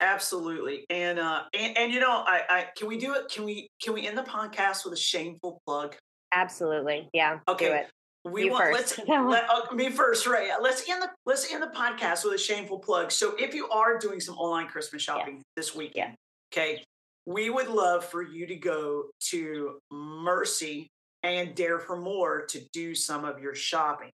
Absolutely. 0.00 0.86
And 0.90 1.18
uh 1.18 1.42
and, 1.52 1.76
and 1.76 1.92
you 1.92 1.98
know, 1.98 2.10
I, 2.24 2.42
I 2.48 2.66
can 2.76 2.86
we 2.86 2.98
do 2.98 3.14
it? 3.14 3.28
Can 3.32 3.44
we 3.44 3.68
can 3.82 3.94
we 3.94 4.06
end 4.06 4.16
the 4.16 4.22
podcast 4.22 4.84
with 4.84 4.94
a 4.94 4.96
shameful 4.96 5.60
plug? 5.66 5.96
absolutely 6.34 7.08
yeah 7.14 7.38
do 7.46 7.52
Okay. 7.52 7.84
We 8.30 8.44
You 8.44 8.52
want 8.52 8.64
first. 8.76 8.98
let's 8.98 9.08
let, 9.08 9.50
uh, 9.50 9.74
me 9.74 9.90
first, 9.90 10.26
right? 10.26 10.50
Let's 10.60 10.88
end 10.88 11.02
the 11.02 11.10
let's 11.26 11.52
end 11.52 11.62
the 11.62 11.68
podcast 11.68 12.24
with 12.24 12.34
a 12.34 12.38
shameful 12.38 12.78
plug. 12.78 13.10
So 13.10 13.34
if 13.38 13.54
you 13.54 13.68
are 13.68 13.98
doing 13.98 14.20
some 14.20 14.36
online 14.36 14.66
Christmas 14.66 15.02
shopping 15.02 15.42
this 15.56 15.74
weekend, 15.74 16.14
okay, 16.52 16.82
we 17.26 17.50
would 17.50 17.68
love 17.68 18.04
for 18.04 18.22
you 18.22 18.46
to 18.46 18.56
go 18.56 19.06
to 19.30 19.78
Mercy 19.90 20.88
and 21.22 21.54
Dare 21.54 21.78
for 21.78 21.96
More 21.96 22.46
to 22.46 22.60
do 22.72 22.94
some 22.94 23.24
of 23.24 23.38
your 23.38 23.54
shopping. 23.54 24.10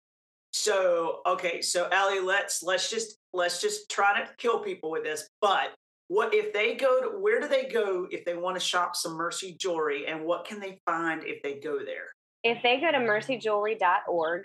So 0.53 1.21
okay, 1.27 1.61
so 1.63 1.89
Allie, 1.93 2.21
let's 2.21 2.63
let's 2.63 2.91
just 2.91 3.17
let's 3.33 3.61
just 3.61 3.91
try 3.91 4.21
to 4.21 4.29
kill 4.39 4.61
people 4.61 4.91
with 4.91 5.05
this. 5.05 5.29
But 5.41 5.75
what 6.09 6.35
if 6.35 6.53
they 6.53 6.75
go 6.75 7.03
to 7.03 7.19
where 7.19 7.41
do 7.41 7.49
they 7.49 7.67
go 7.67 8.07
if 8.11 8.25
they 8.25 8.35
want 8.35 8.57
to 8.57 8.61
shop 8.61 8.97
some 8.97 9.13
Mercy 9.13 9.57
jewelry, 9.61 10.07
and 10.07 10.25
what 10.25 10.47
can 10.47 10.59
they 10.59 10.79
find 10.87 11.23
if 11.25 11.43
they 11.43 11.61
go 11.61 11.79
there? 11.85 12.09
If 12.45 12.63
they 12.63 12.81
go 12.81 12.91
to 12.91 12.99
mercyjewelry.org 12.99 14.43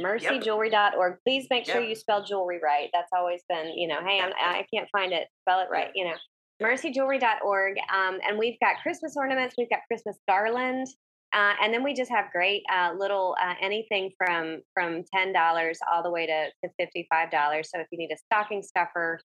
mercyjewelry.org 0.00 1.16
please 1.24 1.46
make 1.50 1.64
sure 1.64 1.80
Yep. 1.80 1.88
you 1.88 1.94
spell 1.94 2.22
jewelry 2.22 2.60
right 2.62 2.90
that's 2.92 3.10
always 3.16 3.42
been 3.48 3.72
you 3.76 3.88
know 3.88 3.98
hey 4.06 4.20
I'm, 4.20 4.32
i 4.38 4.66
can't 4.72 4.88
find 4.92 5.12
it 5.12 5.26
spell 5.42 5.60
it 5.60 5.68
right 5.70 5.90
you 5.94 6.04
know 6.04 6.14
mercyjewelry.org 6.62 7.76
um, 7.94 8.18
and 8.28 8.38
we've 8.38 8.58
got 8.60 8.76
christmas 8.82 9.14
ornaments 9.16 9.54
we've 9.56 9.70
got 9.70 9.80
christmas 9.88 10.18
garland 10.28 10.86
uh, 11.32 11.52
and 11.62 11.72
then 11.74 11.82
we 11.82 11.92
just 11.92 12.10
have 12.10 12.26
great 12.32 12.62
uh, 12.72 12.92
little 12.96 13.36
uh, 13.42 13.54
anything 13.60 14.10
from 14.16 14.60
from 14.72 15.02
ten 15.14 15.32
dollars 15.32 15.78
all 15.92 16.02
the 16.02 16.10
way 16.10 16.24
to, 16.26 16.46
to 16.64 16.72
fifty 16.78 17.06
five 17.10 17.30
dollars. 17.30 17.68
So 17.74 17.80
if 17.80 17.88
you 17.90 17.98
need 17.98 18.10
a 18.12 18.16
stocking 18.16 18.62
stuffer, 18.62 19.20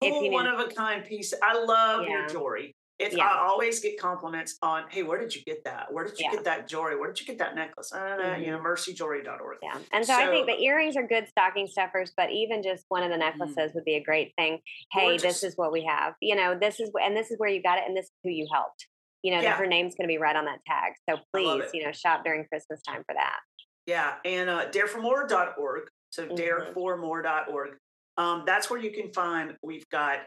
if 0.00 0.12
Cool, 0.12 0.22
you 0.22 0.30
need 0.30 0.34
one 0.34 0.46
of 0.46 0.60
a 0.60 0.68
kind 0.68 1.04
piece. 1.04 1.34
I 1.42 1.62
love 1.62 2.06
your 2.08 2.20
Yeah. 2.20 2.26
jewelry. 2.28 2.74
It's 3.00 3.16
Yeah. 3.16 3.26
I 3.26 3.46
always 3.48 3.80
get 3.80 3.98
compliments 3.98 4.56
on, 4.62 4.88
hey, 4.88 5.02
where 5.02 5.18
did 5.18 5.34
you 5.34 5.42
get 5.42 5.64
that? 5.64 5.92
Where 5.92 6.04
did 6.04 6.18
you 6.18 6.26
Yeah. 6.26 6.30
get 6.32 6.44
that 6.44 6.68
jewelry? 6.68 6.96
Where 6.96 7.08
did 7.08 7.20
you 7.20 7.26
get 7.26 7.38
that 7.38 7.54
necklace? 7.56 7.92
Uh, 7.92 8.36
You 8.38 8.52
know, 8.52 8.58
mercyjewelry.org. 8.60 9.58
yeah, 9.62 9.78
and 9.92 10.06
so, 10.06 10.14
I 10.14 10.26
think 10.30 10.46
the 10.46 10.60
earrings 10.62 10.96
are 10.96 11.02
good 11.06 11.26
stocking 11.28 11.66
stuffers, 11.66 12.12
but 12.16 12.30
even 12.30 12.62
just 12.62 12.84
one 12.88 13.02
of 13.02 13.10
the 13.10 13.16
necklaces 13.16 13.72
would 13.74 13.84
be 13.84 13.94
a 13.96 14.02
great 14.02 14.32
thing. 14.36 14.60
Hey, 14.92 15.08
Gorgeous. 15.18 15.22
this 15.22 15.42
is 15.42 15.56
what 15.58 15.72
we 15.72 15.84
have. 15.84 16.14
You 16.20 16.36
know, 16.36 16.56
this 16.56 16.78
is 16.78 16.90
and 17.02 17.16
this 17.16 17.30
is 17.32 17.38
where 17.38 17.48
you 17.50 17.60
got 17.62 17.78
it, 17.78 17.84
and 17.86 17.96
this 17.96 18.06
is 18.06 18.12
who 18.22 18.30
you 18.30 18.46
helped. 18.52 18.86
You 19.22 19.32
know, 19.32 19.38
Yeah. 19.40 19.50
that 19.50 19.58
her 19.58 19.66
name's 19.66 19.94
going 19.96 20.06
to 20.06 20.12
be 20.12 20.18
right 20.18 20.36
on 20.36 20.44
that 20.44 20.60
tag. 20.66 20.92
So 21.08 21.18
please, 21.32 21.70
you 21.74 21.84
know, 21.84 21.92
shop 21.92 22.24
during 22.24 22.46
Christmas 22.46 22.80
time 22.82 23.02
for 23.04 23.14
that. 23.14 23.40
Yeah, 23.86 24.16
and 24.24 24.48
uh, 24.48 24.70
dareformore.org. 24.70 25.88
So 26.10 26.28
Mhm. 26.28 26.36
dareformore.org. 26.36 27.78
Um, 28.16 28.44
that's 28.46 28.70
where 28.70 28.78
you 28.78 28.92
can 28.92 29.12
find. 29.12 29.56
We've 29.62 29.88
got 29.88 30.20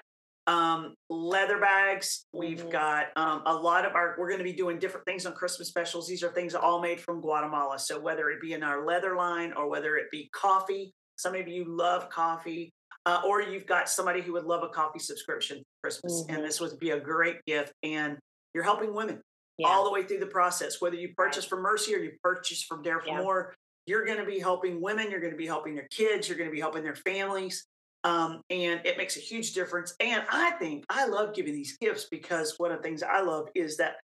um, 0.48 0.96
leather 1.10 1.60
bags. 1.60 2.26
We've 2.34 2.64
Mhm. 2.64 2.72
got 2.72 3.08
um, 3.18 3.44
a 3.46 3.54
lot 3.54 3.86
of 3.86 3.94
our. 3.96 4.16
We're 4.18 4.28
going 4.30 4.40
to 4.40 4.44
be 4.46 4.54
doing 4.54 4.80
different 4.80 5.06
things 5.06 5.26
on 5.26 5.34
Christmas 5.34 5.68
specials. 5.68 6.08
These 6.08 6.24
are 6.24 6.32
things 6.32 6.56
all 6.56 6.82
made 6.82 7.02
from 7.02 7.22
Guatemala. 7.22 7.78
So 7.80 8.00
whether 8.00 8.30
it 8.30 8.42
be 8.42 8.54
in 8.54 8.64
our 8.64 8.86
leather 8.86 9.16
line 9.16 9.54
or 9.54 9.68
whether 9.70 9.98
it 9.98 10.10
be 10.10 10.30
coffee, 10.34 10.94
some 11.18 11.36
of 11.36 11.48
you 11.48 11.66
love 11.66 12.10
coffee, 12.10 12.72
uh, 13.06 13.22
or 13.26 13.42
you've 13.42 13.66
got 13.66 13.90
somebody 13.90 14.22
who 14.22 14.34
would 14.34 14.46
love 14.46 14.64
a 14.64 14.70
coffee 14.70 15.00
subscription 15.00 15.58
for 15.58 15.90
Christmas, 15.90 16.24
Mhm. 16.24 16.36
and 16.36 16.46
this 16.46 16.62
would 16.62 16.80
be 16.80 16.92
a 16.92 17.00
great 17.00 17.44
gift. 17.46 17.74
And 17.84 18.18
you're 18.54 18.64
helping 18.64 18.94
women 18.94 19.22
Yeah. 19.58 19.68
all 19.68 19.84
the 19.84 19.92
way 19.92 20.04
through 20.04 20.20
the 20.20 20.28
process. 20.28 20.80
Whether 20.80 20.96
you 20.96 21.14
purchase 21.16 21.46
from 21.46 21.62
Mercy 21.62 21.94
or 21.96 22.00
you 22.00 22.18
purchase 22.24 22.64
from 22.64 22.84
Dare 22.84 23.00
for 23.02 23.08
Yeah. 23.08 23.22
More, 23.22 23.56
you're 23.86 24.06
going 24.06 24.20
to 24.20 24.26
be 24.26 24.40
helping 24.40 24.82
women. 24.82 25.10
You're 25.12 25.20
going 25.20 25.32
to 25.32 25.38
be 25.38 25.48
helping 25.48 25.76
their 25.76 25.88
kids. 25.90 26.28
You're 26.30 26.38
going 26.38 26.50
to 26.50 26.54
be 26.54 26.60
helping 26.60 26.84
their 26.84 26.96
families. 26.96 27.66
Um, 28.08 28.42
and 28.50 28.80
it 28.86 28.98
makes 28.98 29.18
a 29.18 29.20
huge 29.20 29.54
difference. 29.54 29.94
And 30.00 30.24
I 30.32 30.52
think 30.52 30.86
I 30.90 31.08
love 31.08 31.34
giving 31.36 31.54
these 31.54 31.78
gifts 31.78 32.06
because 32.10 32.56
one 32.58 32.72
of 32.72 32.78
the 32.78 32.84
things 32.84 33.04
I 33.04 33.20
love 33.22 33.50
is 33.54 33.76
that 33.78 33.98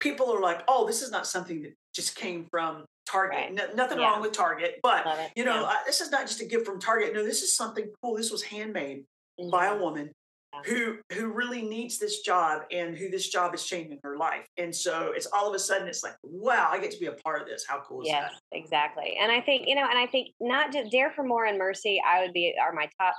people 0.00 0.32
are 0.34 0.40
like, 0.40 0.62
oh, 0.66 0.86
this 0.86 1.00
is 1.00 1.12
not 1.12 1.26
something 1.26 1.62
that 1.62 1.74
just 1.94 2.16
came 2.16 2.46
from 2.50 2.84
Target. 3.08 3.38
Right. 3.38 3.54
No, 3.54 3.72
nothing 3.74 3.98
Yeah. 3.98 4.10
wrong 4.10 4.20
with 4.20 4.32
Target, 4.32 4.80
but 4.82 5.06
you 5.36 5.44
know, 5.44 5.60
Yeah. 5.60 5.66
uh, 5.68 5.84
this 5.86 6.00
is 6.00 6.10
not 6.10 6.26
just 6.26 6.40
a 6.40 6.44
gift 6.44 6.66
from 6.66 6.80
Target. 6.80 7.14
No, 7.14 7.22
this 7.22 7.42
is 7.42 7.54
something 7.54 7.88
cool. 8.02 8.16
This 8.16 8.32
was 8.32 8.42
handmade 8.42 9.04
by 9.50 9.66
a 9.66 9.74
Mhm. 9.76 9.80
woman 9.80 10.12
who 10.64 10.98
who 11.12 11.28
really 11.28 11.62
needs 11.62 11.98
this 11.98 12.22
job 12.22 12.64
and 12.72 12.96
who 12.96 13.10
this 13.10 13.28
job 13.28 13.54
is 13.54 13.64
changing 13.64 14.00
her 14.02 14.16
life. 14.16 14.46
And 14.56 14.74
so 14.74 15.12
it's 15.12 15.26
all 15.26 15.46
of 15.48 15.54
a 15.54 15.58
sudden 15.58 15.86
it's 15.86 16.02
like, 16.02 16.16
wow, 16.22 16.68
I 16.72 16.78
get 16.78 16.90
to 16.92 16.98
be 16.98 17.06
a 17.06 17.12
part 17.12 17.42
of 17.42 17.46
this. 17.46 17.64
How 17.66 17.80
cool 17.82 18.00
is 18.02 18.08
Yes, 18.08 18.32
that? 18.32 18.40
exactly. 18.58 19.16
And 19.20 19.30
I 19.30 19.40
think, 19.40 19.68
you 19.68 19.74
know, 19.76 19.86
and 19.88 19.98
I 19.98 20.06
think 20.08 20.34
not 20.40 20.72
just 20.72 20.90
Dare 20.90 21.12
for 21.12 21.22
More 21.22 21.44
and 21.44 21.58
Mercy, 21.58 22.02
I 22.04 22.22
would 22.22 22.32
be 22.32 22.56
are 22.60 22.72
my 22.72 22.88
top 22.98 23.14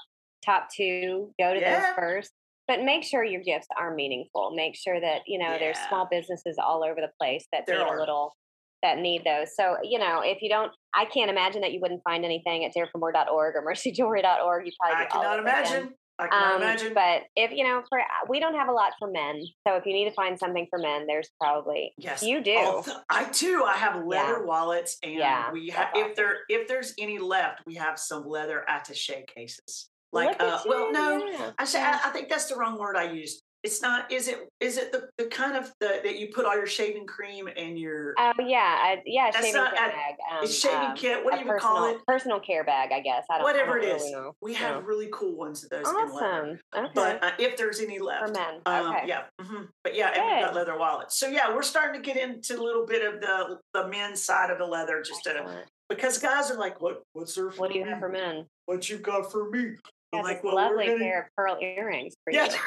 top 0.46 0.70
two. 0.76 1.34
Go 1.40 1.54
to 1.54 1.60
Yeah. 1.60 1.80
those 1.80 1.96
first. 1.96 2.32
But 2.68 2.82
make 2.84 3.04
sure 3.06 3.24
your 3.24 3.42
gifts 3.42 3.68
are 3.78 3.94
meaningful. 3.96 4.52
Make 4.54 4.76
sure 4.76 5.00
that, 5.00 5.22
you 5.26 5.40
know, 5.40 5.58
there's 5.58 5.78
small 5.88 6.06
businesses 6.12 6.58
all 6.62 6.84
over 6.84 7.00
the 7.00 7.12
place 7.20 7.48
that 7.54 7.66
There 7.66 7.78
need 7.78 7.84
are. 7.86 7.96
a 7.96 8.00
little 8.00 8.36
that 8.84 8.98
need 9.00 9.24
those. 9.24 9.56
So, 9.56 9.78
you 9.84 9.98
know, 10.00 10.20
if 10.22 10.42
you 10.42 10.50
don't 10.50 10.72
I 10.94 11.06
can't 11.06 11.30
imagine 11.32 11.62
that 11.62 11.72
you 11.74 11.80
wouldn't 11.82 12.02
find 12.04 12.26
anything 12.26 12.66
at 12.66 12.74
dareformore.org 12.76 13.56
or 13.56 13.64
mercyjewelry.org. 13.66 14.66
You 14.66 14.72
probably 14.82 15.06
I 15.06 15.08
cannot 15.08 15.40
imagine. 15.40 15.94
I 16.20 16.28
cannot 16.28 16.56
Um, 16.56 16.62
imagine. 16.64 16.94
But 16.94 17.22
if 17.36 17.52
you 17.52 17.64
know, 17.64 17.84
for 17.88 18.02
we 18.28 18.40
don't 18.40 18.56
have 18.56 18.68
a 18.68 18.72
lot 18.74 18.94
for 19.00 19.10
men, 19.10 19.42
so 19.68 19.76
if 19.76 19.86
you 19.86 19.94
need 19.94 20.06
to 20.10 20.14
find 20.16 20.38
something 20.38 20.66
for 20.70 20.80
men, 20.80 21.06
there's 21.08 21.30
probably 21.40 21.94
yes, 21.98 22.22
you 22.24 22.42
do. 22.44 22.56
Although- 22.58 23.00
I 23.10 23.26
too. 23.26 23.64
I 23.66 23.78
have 23.78 24.04
leather 24.06 24.40
Yeah. 24.40 24.46
wallets, 24.46 24.98
and 25.04 25.14
Yeah, 25.14 25.52
we 25.52 25.70
have 25.70 25.90
if 25.96 26.16
there 26.16 26.40
if 26.50 26.68
there's 26.68 26.94
any 27.00 27.18
left, 27.20 27.62
we 27.66 27.76
have 27.76 27.98
some 28.00 28.28
leather 28.28 28.66
attache 28.68 29.26
cases. 29.34 29.90
Like, 30.14 30.42
uh, 30.42 30.60
well, 30.66 30.92
no, 30.92 31.26
yeah, 31.26 31.52
I 31.58 31.66
say. 31.66 31.82
I, 31.82 32.00
I 32.06 32.10
think 32.10 32.30
that's 32.30 32.46
the 32.46 32.56
wrong 32.56 32.80
word 32.80 32.96
I 32.96 33.12
used. 33.12 33.44
It's 33.64 33.82
not. 33.82 34.12
Is 34.12 34.28
it? 34.28 34.48
Is 34.62 34.78
it 34.78 34.92
the, 34.92 35.10
the 35.18 35.26
kind 35.26 35.58
of 35.58 35.74
the 35.82 36.00
that 36.04 36.18
you 36.20 36.30
put 36.34 36.46
all 36.46 36.56
your 36.56 36.68
shaving 36.68 37.06
cream 37.06 37.50
and 37.58 37.78
your 37.78 38.14
Oh 38.18 38.32
yeah, 38.40 38.94
uh, 38.94 39.02
yeah, 39.06 39.32
That's 39.34 39.46
shaving 39.46 39.62
not 39.62 39.76
bag. 39.76 40.16
Um, 40.32 40.44
it's 40.44 40.58
shaving 40.58 40.90
um, 40.90 40.96
kit. 40.96 41.26
What 41.26 41.34
do 41.34 41.40
you 41.40 41.46
personal, 41.46 41.74
call 41.76 41.90
it? 41.90 41.98
Personal 42.08 42.40
care 42.40 42.64
bag, 42.64 42.92
I 42.94 43.02
guess. 43.02 43.26
I 43.30 43.40
don't. 43.40 43.48
I 43.48 43.52
Whatever 43.52 43.78
it 43.80 43.82
don't 43.82 43.96
is, 43.96 44.02
really 44.04 44.12
know. 44.14 44.34
we 44.42 44.54
have 44.54 44.86
really 44.86 45.10
cool 45.12 45.36
ones 45.36 45.64
of 45.64 45.72
those. 45.72 45.86
Awesome. 45.86 46.60
Okay. 46.76 46.92
But 46.94 47.24
uh, 47.24 47.32
if 47.40 47.58
there's 47.58 47.82
any 47.82 48.00
left, 48.00 48.28
for 48.28 48.32
men. 48.32 48.62
um, 48.68 48.96
okay. 48.96 49.08
yeah, 49.08 49.24
mhm. 49.42 49.68
but 49.84 49.96
yeah, 49.96 50.12
and 50.16 50.36
we've 50.38 50.46
got 50.46 50.56
leather 50.56 50.78
wallets. 50.78 51.20
So 51.20 51.28
yeah, 51.28 51.54
we're 51.54 51.64
starting 51.64 52.02
to 52.02 52.06
get 52.06 52.16
into 52.16 52.58
a 52.58 52.64
little 52.64 52.86
bit 52.86 53.04
of 53.06 53.20
the 53.20 53.58
the 53.74 53.88
men's 53.88 54.24
side 54.24 54.52
of 54.52 54.60
the 54.60 54.66
leather, 54.66 55.02
just 55.02 55.24
to, 55.24 55.66
because 55.90 56.20
guys 56.20 56.52
are 56.52 56.58
like, 56.58 56.80
what 56.80 57.02
what's 57.14 57.36
there 57.36 57.50
for 57.52 57.62
What 57.62 57.72
do 57.72 57.80
you 57.80 57.86
have 57.86 58.00
for 58.00 58.10
men? 58.10 58.46
What 58.66 58.88
you 58.90 58.98
got 58.98 59.32
for 59.32 59.50
me? 59.50 59.76
I'm 60.14 60.24
like, 60.24 60.44
well, 60.44 60.56
lovely 60.56 60.88
gonna- 60.88 61.00
pair 61.00 61.22
of 61.24 61.28
pearl 61.36 61.58
earrings 61.62 62.16
for 62.24 62.32
Yes. 62.32 62.54
you. 62.54 62.60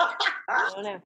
I 0.00 0.70
don't 0.74 0.84
know. 0.84 1.00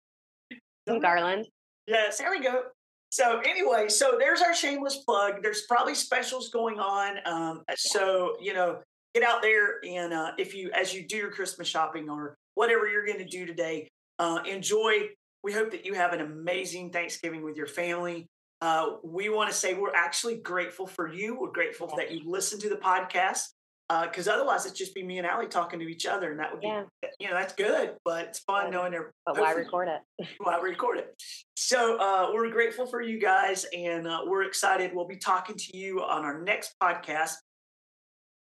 Some 0.89 1.01
garland. 1.01 1.47
Yes, 1.87 2.19
there 2.19 2.31
we 2.31 2.41
go. 2.41 2.65
So 3.11 3.41
anyway, 3.41 3.89
so 3.89 4.17
there's 4.19 4.41
our 4.43 4.55
shameless 4.55 4.99
plug. 4.99 5.43
There's 5.43 5.63
probably 5.63 5.95
specials 5.95 6.49
going 6.51 6.79
on. 6.79 7.19
Um, 7.27 7.63
so 7.77 8.37
you 8.41 8.55
know, 8.55 8.81
get 9.15 9.23
out 9.23 9.43
there 9.43 9.77
and 9.87 10.13
uh, 10.13 10.33
if 10.39 10.55
you 10.55 10.71
as 10.73 10.95
you 10.95 11.07
do 11.07 11.17
your 11.17 11.31
Christmas 11.31 11.69
shopping 11.69 12.09
or 12.11 12.37
whatever 12.55 12.89
you're 12.89 13.07
going 13.07 13.19
to 13.19 13.25
do 13.25 13.47
today, 13.47 13.89
uh, 14.19 14.41
enjoy. 14.47 15.09
We 15.45 15.53
hope 15.53 15.71
that 15.71 15.87
you 15.87 15.95
have 15.95 16.13
an 16.13 16.21
amazing 16.21 16.91
Thanksgiving 16.91 17.43
with 17.45 17.57
your 17.57 17.69
family. 17.69 18.27
Uh, 18.61 18.97
we 19.05 19.29
want 19.29 19.49
to 19.49 19.55
say 19.57 19.73
we're 19.75 19.95
actually 19.95 20.37
grateful 20.39 20.87
for 20.87 21.07
you. 21.13 21.39
We're 21.39 21.53
grateful 21.53 21.87
that 21.97 22.11
you 22.11 22.23
listen 22.29 22.59
to 22.61 22.69
the 22.69 22.77
podcast. 22.77 23.45
Because 23.89 24.29
uh, 24.29 24.33
otherwise 24.33 24.67
it's 24.67 24.79
just 24.79 24.95
be 24.95 25.03
me 25.03 25.19
and 25.19 25.27
Allie 25.27 25.47
talking 25.47 25.79
to 25.79 25.87
each 25.87 26.05
other, 26.05 26.31
and 26.31 26.39
that 26.39 26.53
would 26.53 26.61
be, 26.61 26.67
yeah. 26.67 26.85
you 27.19 27.29
know, 27.29 27.35
that's 27.35 27.55
good, 27.55 27.93
but 28.05 28.27
it's 28.27 28.41
fun 28.41 28.67
yeah. 28.67 28.71
knowing 28.71 28.93
they're. 28.93 29.13
But 29.25 29.39
why 29.39 29.53
record 29.53 29.89
it? 29.89 30.27
why 30.39 30.59
record 30.61 30.99
it? 30.99 31.15
So 31.57 31.99
uh, 31.99 32.31
we're 32.35 32.51
grateful 32.51 32.87
for 32.87 33.01
you 33.01 33.19
guys, 33.19 33.65
and 33.75 34.07
uh, 34.07 34.21
we're 34.27 34.43
excited. 34.43 34.91
We'll 34.95 35.09
be 35.09 35.17
talking 35.17 35.57
to 35.57 35.77
you 35.77 36.03
on 36.03 36.25
our 36.25 36.43
next 36.43 36.75
podcast, 36.83 37.35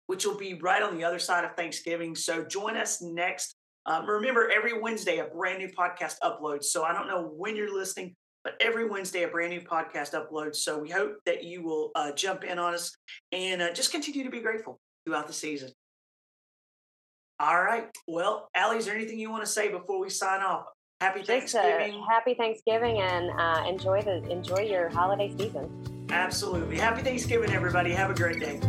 which 0.08 0.26
will 0.26 0.38
be 0.38 0.54
right 0.54 0.82
on 0.82 0.98
the 0.98 1.04
other 1.04 1.20
side 1.20 1.44
of 1.44 1.56
Thanksgiving. 1.58 2.16
So 2.16 2.46
join 2.46 2.78
us 2.78 3.02
next. 3.02 3.56
Um, 3.86 4.06
remember, 4.06 4.50
every 4.50 4.80
Wednesday 4.80 5.18
a 5.18 5.26
brand 5.26 5.60
new 5.60 5.68
podcast 5.68 6.16
uploads. 6.24 6.66
So 6.66 6.86
I 6.86 6.94
don't 6.94 7.10
know 7.10 7.34
when 7.36 7.58
you're 7.58 7.74
listening, 7.74 8.16
but 8.46 8.54
every 8.62 8.88
Wednesday 8.88 9.24
a 9.24 9.28
brand 9.28 9.52
new 9.52 9.60
podcast 9.60 10.14
uploads. 10.14 10.56
So 10.56 10.80
we 10.80 10.90
hope 10.90 11.18
that 11.26 11.44
you 11.44 11.64
will 11.64 11.92
uh, 11.96 12.14
jump 12.14 12.46
in 12.46 12.60
on 12.60 12.74
us 12.74 12.96
and 13.34 13.62
uh, 13.62 13.74
just 13.74 13.92
continue 13.92 14.24
to 14.24 14.30
be 14.30 14.40
grateful 14.40 14.80
throughout 15.06 15.28
the 15.28 15.34
season. 15.34 15.70
All 17.40 17.62
right. 17.62 17.90
Well, 18.08 18.50
Allie, 18.56 18.78
is 18.78 18.86
there 18.86 18.96
anything 18.96 19.20
you 19.20 19.30
want 19.30 19.44
to 19.44 19.52
say 19.52 19.70
before 19.70 20.00
we 20.00 20.10
sign 20.10 20.42
off? 20.42 20.66
Happy 21.02 21.24
Thanksgiving. 21.24 22.02
happy 22.10 22.34
Thanksgiving 22.34 23.02
and 23.02 23.30
uh, 23.38 23.66
enjoy 23.68 24.02
the 24.02 24.24
enjoy 24.30 24.62
your 24.62 24.88
holiday 24.90 25.36
season. 25.38 26.08
Absolutely. 26.10 26.78
Happy 26.78 27.02
Thanksgiving, 27.02 27.52
everybody. 27.52 27.92
Have 27.92 28.10
a 28.10 28.14
great 28.14 28.40
day. 28.40 28.60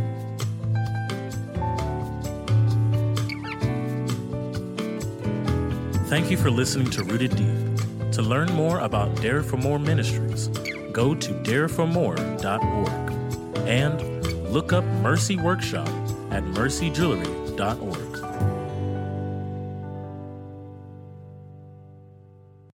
Thank 6.09 6.31
you 6.31 6.37
for 6.37 6.51
listening 6.51 6.91
to 6.91 7.05
Rooted 7.05 7.37
Deep. 7.37 8.13
To 8.13 8.23
learn 8.23 8.53
more 8.53 8.81
about 8.81 9.15
Dare 9.21 9.43
for 9.43 9.57
More 9.57 9.79
Ministries, 9.79 10.49
go 10.93 11.15
to 11.15 11.33
dareformore.org 11.33 13.69
and 13.69 14.53
look 14.53 14.73
up 14.73 14.85
Mercy 14.85 15.37
Workshop 15.37 15.89
at 16.35 16.43
mercyjewelry.org. 16.43 18.14